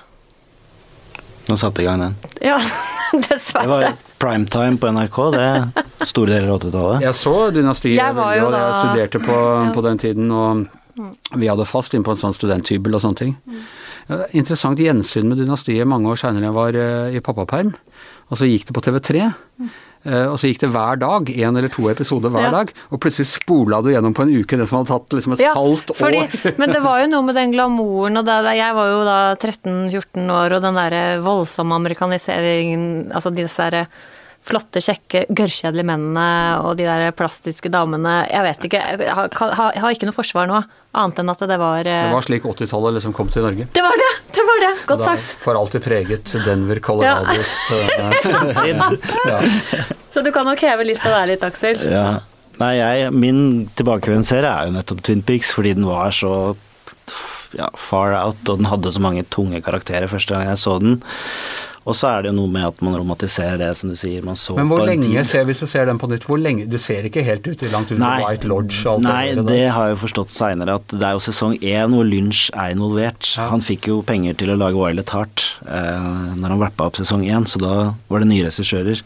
Nå 1.49 1.55
satte 1.61 1.83
jeg 1.83 1.87
i 1.87 1.91
gang 1.91 2.01
den. 2.01 2.17
Ja, 2.43 2.57
dessverre. 3.29 3.63
Det 3.63 3.69
var 3.69 3.93
primetime 4.19 4.79
på 4.83 4.89
NRK, 4.91 5.19
det. 5.37 5.85
Store 6.09 6.27
deler 6.33 6.51
av 6.51 6.59
80-tallet. 6.61 7.05
Jeg 7.07 7.15
så 7.21 7.35
Dynastiet 7.55 7.95
Jeg 8.01 8.15
var 8.17 8.33
veldig, 8.33 8.43
jo 8.43 8.51
da... 8.51 8.63
jeg 8.65 8.81
studerte 8.83 9.21
på, 9.27 9.37
Ja. 9.67 9.73
på 9.77 9.83
den 9.87 9.99
tiden, 10.03 10.31
og 10.33 10.67
vi 11.39 11.47
hadde 11.51 11.67
fast 11.69 11.95
inn 11.95 12.03
på 12.07 12.11
en 12.15 12.21
sånn 12.21 12.35
studenthybel 12.35 12.97
og 12.99 13.03
sånne 13.05 13.21
ting. 13.21 13.37
Eh, 13.47 13.63
Interessant 14.39 14.79
gjensyn 14.79 15.27
med 15.27 15.41
Dynastiet 15.41 15.87
mange 15.89 16.07
år 16.13 16.21
seinere 16.21 16.47
jeg 16.47 16.55
var 16.55 16.77
eh, 16.79 17.17
i 17.19 17.23
pappaperm. 17.25 17.73
Og 18.31 18.39
så 18.39 18.47
gikk 18.47 18.69
det 18.69 18.75
på 18.77 18.83
TV3. 18.87 19.25
eh, 20.07 20.27
Og 20.31 20.37
så 20.39 20.47
gikk 20.47 20.61
det 20.63 20.71
hver 20.71 20.99
dag, 21.03 21.27
én 21.35 21.59
eller 21.59 21.69
to 21.75 21.89
episoder 21.91 22.31
hver 22.31 22.47
Ja. 22.47 22.51
dag. 22.55 22.71
Og 22.95 23.01
plutselig 23.03 23.27
spola 23.33 23.81
du 23.83 23.91
gjennom 23.91 24.15
på 24.15 24.23
en 24.23 24.31
uke 24.39 24.57
det 24.61 24.69
som 24.71 24.79
hadde 24.79 24.93
tatt 24.95 25.11
liksom 25.19 25.35
et 25.35 25.43
Ja, 25.43 25.55
halvt 25.59 25.91
fordi, 25.99 26.23
år. 26.23 26.55
men 26.59 26.71
det 26.71 26.83
var 26.87 27.01
jo 27.03 27.09
noe 27.11 27.23
med 27.27 27.35
den 27.35 27.53
glamouren, 27.55 28.19
og 28.19 28.25
det, 28.27 28.39
jeg 28.61 28.75
var 28.79 28.93
jo 28.95 29.01
da 29.11 29.19
13-14 29.35 30.31
år, 30.31 30.55
og 30.59 30.63
den 30.63 30.79
derre 30.79 31.05
voldsomme 31.27 31.75
amerikaniseringen, 31.75 33.11
altså 33.13 33.35
disse 33.35 33.59
derre 33.63 33.87
flotte, 34.47 34.81
kjekke, 34.83 35.25
gørrkjedelige 35.35 35.89
mennene 35.89 36.27
og 36.63 36.77
de 36.79 36.87
der 36.87 37.11
plastiske 37.17 37.71
damene 37.73 38.21
Jeg 38.31 38.45
vet 38.47 38.67
ikke, 38.69 38.83
jeg 38.83 39.17
har, 39.19 39.31
har, 39.35 39.79
har 39.83 39.97
ikke 39.97 40.09
noe 40.09 40.17
forsvar 40.17 40.47
nå, 40.51 40.61
annet 40.97 41.23
enn 41.23 41.33
at 41.33 41.43
det 41.51 41.59
var 41.61 41.83
Det 41.87 41.95
eh, 41.95 42.15
var 42.15 42.27
slik 42.27 42.47
80-tallet 42.47 42.99
liksom 42.99 43.17
kom 43.17 43.33
til 43.33 43.47
Norge. 43.47 43.67
Det 43.75 43.85
var 43.85 43.99
det! 44.03 44.13
Det 44.37 44.47
var 44.47 44.63
det! 44.63 44.73
Godt 44.93 45.03
Da 45.03 45.11
sagt. 45.11 45.35
For 45.43 45.59
alltid 45.59 45.85
preget 45.85 46.37
Denver, 46.47 46.81
Colorados 46.85 47.57
eh, 47.75 48.71
ja. 49.33 49.43
Så 50.13 50.23
du 50.23 50.31
kan 50.35 50.47
nok 50.49 50.63
heve 50.63 50.87
lista 50.87 51.13
der 51.13 51.33
litt, 51.33 51.45
Aksel. 51.45 51.83
Ja. 51.91 52.07
Nei, 52.61 52.73
jeg, 52.79 53.11
min 53.13 53.41
tilbakevendtserie 53.77 54.49
er 54.49 54.71
jo 54.71 54.77
nettopp 54.79 55.03
Twin 55.05 55.21
Peaks, 55.27 55.51
fordi 55.53 55.75
den 55.77 55.85
var 55.89 56.15
så 56.17 56.55
ja, 57.57 57.69
far 57.77 58.15
out, 58.17 58.41
og 58.49 58.63
den 58.63 58.71
hadde 58.71 58.93
så 58.95 59.03
mange 59.03 59.27
tunge 59.33 59.61
karakterer 59.65 60.09
første 60.11 60.35
gang 60.35 60.49
jeg 60.49 60.61
så 60.63 60.79
den. 60.83 61.01
Og 61.87 61.95
så 61.95 62.09
er 62.11 62.25
det 62.25 62.33
jo 62.33 62.37
noe 62.41 62.51
med 62.51 62.65
at 62.67 62.81
man 62.83 62.97
romantiserer 62.99 63.61
det, 63.61 63.69
som 63.79 63.93
du 63.93 63.95
sier. 63.99 64.25
Man 64.27 64.35
så 64.35 64.57
Men 64.59 64.67
hvor 64.67 64.81
på 64.81 64.87
en 64.89 64.91
lenge, 64.91 65.07
tid. 65.07 65.29
ser, 65.31 65.45
hvis 65.47 65.61
du 65.63 65.67
ser 65.71 65.87
den 65.87 66.01
på 66.03 66.09
nytt, 66.11 66.25
hvor 66.27 66.41
lenge 66.43 66.65
Du 66.67 66.79
ser 66.83 67.07
ikke 67.07 67.23
helt 67.23 67.47
ut 67.47 67.63
i 67.63 67.71
langt 67.71 67.93
ut 67.95 68.01
Nei. 68.03 68.17
White 68.25 68.49
Lodge 68.51 68.81
og 68.89 68.97
alt 68.97 69.07
Nei, 69.07 69.21
det 69.29 69.37
der. 69.45 69.51
det 69.53 69.61
har 69.77 69.87
jeg 69.87 69.95
jo 69.97 70.01
forstått 70.03 70.35
seinere, 70.35 70.75
at 70.81 70.89
det 70.97 71.07
er 71.07 71.15
jo 71.15 71.23
sesong 71.29 71.55
én 71.63 71.95
hvor 71.95 72.05
Lynch 72.11 72.49
er 72.55 72.75
involvert. 72.75 73.31
Ja. 73.39 73.47
Han 73.55 73.63
fikk 73.63 73.87
jo 73.93 74.01
penger 74.03 74.35
til 74.43 74.51
å 74.51 74.59
lage 74.59 74.75
Violet 74.81 75.15
Heart 75.15 75.47
eh, 75.69 76.35
når 76.43 76.57
han 76.57 76.65
rappa 76.67 76.91
opp 76.91 76.99
sesong 76.99 77.23
én, 77.31 77.47
så 77.47 77.63
da 77.63 77.75
var 78.11 78.25
det 78.27 78.33
nye 78.35 78.49
regissører. 78.51 79.05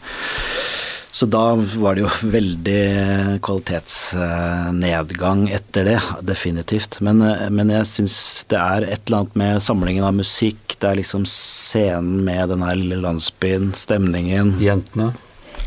Så 1.11 1.25
da 1.27 1.55
var 1.75 1.95
det 1.97 2.05
jo 2.05 2.11
veldig 2.37 3.39
kvalitetsnedgang 3.43 5.41
etter 5.51 5.83
det, 5.89 5.97
definitivt. 6.23 6.99
Men, 7.03 7.19
eh, 7.25 7.49
men 7.51 7.69
jeg 7.73 7.85
syns 7.91 8.15
det 8.51 8.59
er 8.59 8.85
et 8.87 9.01
eller 9.09 9.17
annet 9.25 9.35
med 9.41 9.61
samlingen 9.65 10.05
av 10.07 10.15
musikk, 10.17 10.77
det 10.79 10.87
er 10.91 10.95
liksom 11.01 11.25
scenen 11.27 12.23
med 12.27 12.49
den 12.53 12.63
her 12.65 12.75
lille 12.79 13.01
landsbyen, 13.03 13.73
stemningen. 13.77 14.55
Jentene. 14.63 15.11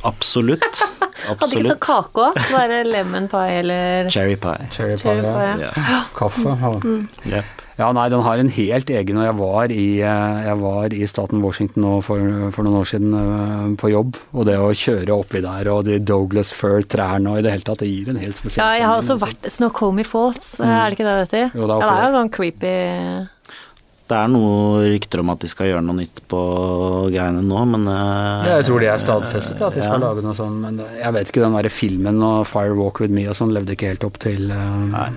Absolutt. 0.05 0.75
Hadde 1.25 1.39
ikke 1.39 1.39
så 1.39 1.47
Absolutt. 1.47 1.81
kake 1.85 2.19
òg? 2.29 2.35
Bare 2.51 2.79
lemon 2.85 3.29
pie 3.33 3.53
eller 3.61 4.09
Cherry 4.13 4.35
pie. 4.37 4.67
Cherry 4.75 4.97
Cherry 5.01 5.23
pie, 5.23 5.53
ja. 5.61 5.69
ja. 5.69 5.73
ja. 5.93 6.01
Kaffe. 6.19 6.51
og- 6.69 6.85
Yep. 7.31 7.61
Ja, 7.75 7.89
nei, 7.91 8.07
den 8.13 8.23
har 8.23 8.39
en 8.39 8.51
helt 8.55 8.91
egen, 8.93 9.19
og 9.19 9.25
jeg 9.27 9.35
var 9.41 9.73
i, 9.75 9.87
eh, 9.99 10.43
jeg 10.47 10.59
var 10.61 10.95
i 10.95 11.07
staten 11.11 11.43
Washington 11.43 11.83
nå 11.83 11.95
for, 12.07 12.23
for 12.55 12.67
noen 12.67 12.79
år 12.79 12.87
siden 12.87 13.17
eh, 13.19 13.67
på 13.81 13.91
jobb, 13.91 14.21
og 14.31 14.47
det 14.47 14.55
å 14.63 14.71
kjøre 14.79 15.17
oppi 15.17 15.43
der 15.43 15.71
og 15.73 15.83
de 15.89 15.99
Douglas 15.99 16.53
fir-trærne 16.55 17.33
og 17.33 17.41
i 17.41 17.45
det 17.47 17.57
hele 17.57 17.67
tatt, 17.67 17.83
det 17.83 17.91
gir 17.91 18.13
en 18.13 18.23
helt 18.23 18.39
spesiell 18.39 18.63
Ja, 18.63 18.79
jeg 18.79 18.87
har 18.87 19.03
også 19.03 19.19
vært 19.19 19.51
Snoqualmie 19.57 20.07
Falls, 20.07 20.55
er 20.61 20.87
det 20.87 21.01
ikke 21.01 21.09
det 21.09 21.17
det 21.19 21.27
heter? 21.27 21.59
Jo, 21.59 21.67
det 21.67 21.75
er 21.75 21.83
ja, 21.83 21.91
det 21.91 21.99
er 21.99 22.07
jo 22.07 22.17
sånn 22.21 22.33
creepy 22.39 22.73
Det 24.05 24.19
er 24.21 24.33
noe 24.37 24.87
rykter 24.95 25.25
om 25.25 25.35
at 25.35 25.43
de 25.43 25.53
skal 25.57 25.73
gjøre 25.73 25.85
noe 25.91 25.99
nytt 26.05 26.25
på 26.31 26.47
greiene 27.11 27.43
nå, 27.43 27.67
men 27.75 27.91
eh, 27.91 28.49
Ja, 28.53 28.57
jeg 28.61 28.71
tror 28.71 28.87
de 28.87 28.93
er 28.95 29.07
stadfestet, 29.09 29.59
at 29.59 29.75
de 29.75 29.83
skal 29.83 29.99
ja. 29.99 30.03
lage 30.07 30.23
noe 30.23 30.39
sånt. 30.39 30.63
men 30.63 30.79
jeg 31.03 31.19
vet 31.19 31.35
ikke, 31.35 31.43
den 31.49 31.59
der 31.59 31.75
filmen 31.75 32.23
og 32.23 32.47
Fire 32.55 32.79
Walk 32.79 33.03
With 33.03 33.19
Me 33.19 33.27
og 33.27 33.41
sånn 33.43 33.57
levde 33.57 33.75
ikke 33.75 33.97
helt 33.97 34.07
opp 34.07 34.23
til 34.23 34.47
Nei. 34.95 35.11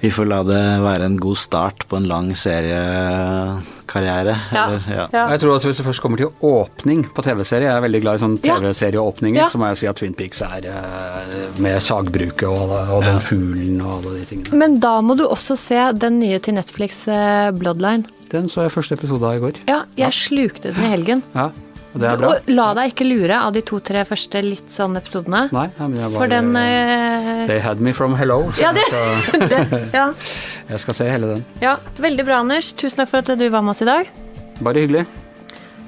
Vi 0.00 0.10
får 0.14 0.26
la 0.30 0.42
det 0.46 0.60
være 0.84 1.04
en 1.08 1.16
god 1.18 1.36
start 1.40 1.82
på 1.90 1.96
en 1.98 2.04
lang 2.06 2.28
seriekarriere. 2.38 4.34
Ja. 4.54 4.64
Eller, 4.68 4.82
ja. 4.92 5.06
Ja. 5.12 5.24
Jeg 5.32 5.40
tror 5.42 5.54
også 5.56 5.68
Hvis 5.70 5.80
det 5.80 5.86
først 5.88 6.02
kommer 6.04 6.20
til 6.20 6.28
åpning 6.44 7.00
på 7.14 7.22
TV-serie, 7.26 7.66
jeg 7.68 7.76
er 7.76 7.82
veldig 7.86 8.00
glad 8.04 8.14
i 8.18 8.22
sånne. 8.22 8.38
TV-serieåpninger, 8.44 9.40
Ja. 9.42 9.48
så 9.50 9.58
må 9.58 9.66
jeg 9.72 9.76
si 9.82 9.86
at 9.90 9.96
Twin 9.98 10.14
Peaks 10.14 10.40
er 10.46 10.68
eh, 10.70 11.58
med 11.58 11.80
sagbruket 11.82 12.46
og, 12.48 12.70
og 12.94 13.02
den 13.06 13.20
fuglen 13.20 13.80
og 13.82 13.90
alle 14.04 14.18
de 14.20 14.24
tingene. 14.30 14.54
Men 14.60 14.78
da 14.82 15.00
må 15.02 15.16
du 15.18 15.24
også 15.26 15.56
se 15.58 15.80
den 15.98 16.18
nye 16.22 16.38
til 16.38 16.54
Netflix, 16.54 16.90
eh, 17.08 17.50
Bloodline. 17.52 18.04
Den 18.30 18.48
så 18.52 18.62
jeg 18.66 18.72
første 18.74 18.94
episode 18.98 19.24
av 19.24 19.34
i 19.38 19.40
går. 19.40 19.52
Ja, 19.66 19.82
jeg 19.96 20.12
slukte 20.12 20.70
den 20.74 20.84
i 20.84 20.88
helgen. 20.92 21.22
Ja, 21.34 21.48
og 21.98 22.02
det 22.04 22.08
er 22.12 22.20
bra. 22.20 22.28
Du, 22.46 22.50
la 22.54 22.66
deg 22.78 22.92
ikke 22.92 23.06
lure 23.08 23.38
av 23.42 23.52
de 23.56 23.62
to-tre 23.66 24.04
første 24.06 24.42
litt 24.44 24.70
sånn 24.70 24.94
episodene. 25.00 25.40
Nei, 25.50 25.64
nei, 25.78 25.86
men 25.90 25.98
jeg 26.04 26.12
For 26.14 26.30
den 26.30 26.50
uh, 26.54 27.40
They 27.50 27.58
had 27.64 27.80
me 27.82 27.90
from 27.96 28.14
hello, 28.14 28.44
Ja, 28.62 28.70
det- 28.76 28.84
jeg, 28.86 29.22
skal, 29.26 29.46
det, 29.52 29.80
ja. 29.96 30.04
jeg 30.70 30.82
skal 30.84 30.94
se 31.00 31.08
hele 31.10 31.32
den. 31.34 31.42
ja, 31.64 31.74
veldig 31.98 32.26
bra, 32.28 32.38
Anders. 32.44 32.70
Tusen 32.78 33.02
takk 33.02 33.10
for 33.10 33.24
at 33.24 33.32
du 33.40 33.48
var 33.50 33.64
med 33.66 33.74
oss 33.74 33.82
i 33.82 33.88
dag. 33.90 34.12
Bare 34.62 34.84
hyggelig. 34.86 35.02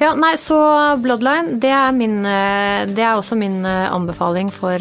Ja, 0.00 0.14
nei, 0.18 0.32
så 0.40 0.58
Bloodline, 1.04 1.58
det 1.62 1.70
er, 1.76 1.92
min, 1.94 2.18
eh, 2.26 2.86
det 2.90 3.04
er 3.04 3.14
også 3.20 3.36
min 3.38 3.60
eh, 3.68 3.86
anbefaling 3.92 4.50
for, 4.50 4.80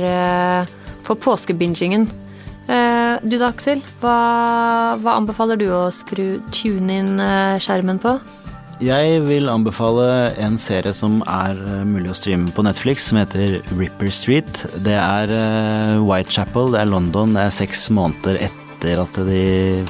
for 1.05 1.19
påskebingingen. 1.19 2.07
Du 2.69 3.33
da, 3.41 3.47
Aksel? 3.49 3.79
Hva, 3.99 4.15
hva 5.01 5.15
anbefaler 5.17 5.57
du 5.57 5.65
å 5.73 5.87
skru 5.89 6.37
tune 6.53 6.99
inn 7.01 7.15
skjermen 7.65 7.97
på? 8.03 8.11
Jeg 8.79 9.25
vil 9.25 9.49
anbefale 9.51 10.31
en 10.39 10.53
serie 10.61 10.93
som 10.95 11.17
er 11.27 11.57
eh, 11.59 11.81
mulig 11.83 12.13
å 12.13 12.15
streame 12.15 12.47
på 12.55 12.63
Netflix, 12.63 13.09
som 13.09 13.17
heter 13.19 13.57
Ripper 13.75 14.07
Street. 14.15 14.61
Det 14.85 14.95
er 14.95 15.33
eh, 15.35 15.99
Whitechapel, 15.99 16.71
det 16.71 16.79
er 16.85 16.87
London, 16.87 17.35
det 17.35 17.43
er 17.43 17.57
seks 17.57 17.89
måneder 17.91 18.39
etter 18.47 19.01
at 19.03 19.19
de 19.27 19.83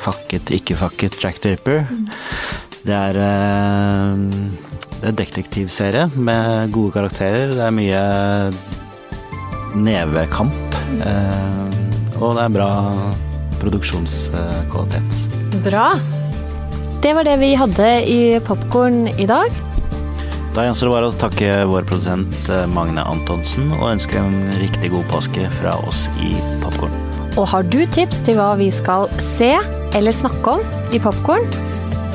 fucket, 0.00 0.48
ikke 0.56 0.78
fucket 0.80 1.20
Jack 1.20 1.42
the 1.44 1.52
Ripper. 1.52 1.84
Det 2.88 2.96
er 2.96 3.20
eh, 3.20 4.16
det 5.02 5.10
er 5.10 5.20
detektivserie 5.20 6.08
med 6.16 6.72
gode 6.72 6.96
karakterer. 6.96 7.52
Det 7.52 7.64
er 7.68 7.76
mye 7.82 8.02
nevekamp. 9.76 10.80
Og 12.16 12.30
det 12.32 12.48
er 12.48 12.56
bra 12.56 12.72
produksjonskvalitet. 13.60 15.58
Bra. 15.66 15.90
Det 17.04 17.12
var 17.12 17.24
det 17.24 17.36
vi 17.36 17.50
hadde 17.54 17.88
i 18.08 18.40
Popkorn 18.40 19.08
i 19.08 19.26
dag. 19.28 19.52
Da 20.56 20.62
gjenstår 20.64 20.88
det 20.88 20.92
bare 20.94 21.10
å 21.10 21.16
takke 21.20 21.50
vår 21.68 21.84
produsent 21.84 22.48
eh, 22.48 22.62
Magne 22.72 23.04
Antonsen 23.04 23.74
og 23.76 23.90
ønske 23.90 24.16
en 24.22 24.48
riktig 24.56 24.88
god 24.94 25.04
påske 25.12 25.44
fra 25.58 25.74
oss 25.84 26.06
i 26.24 26.32
Popkorn. 26.62 26.96
Og 27.36 27.44
har 27.52 27.68
du 27.68 27.82
tips 27.92 28.24
til 28.24 28.40
hva 28.40 28.54
vi 28.56 28.70
skal 28.72 29.12
se 29.36 29.52
eller 29.92 30.16
snakke 30.16 30.56
om 30.56 30.64
i 30.96 31.02
Popkorn, 31.04 31.44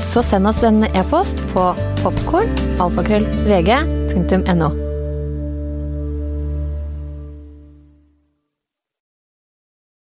så 0.09 0.25
send 0.25 0.49
oss 0.49 0.65
en 0.65 0.81
e-post 0.89 1.45
på 1.53 1.69
popkorn 2.01 2.49
alfakrøll 2.81 3.29
vg.no. 3.45 4.88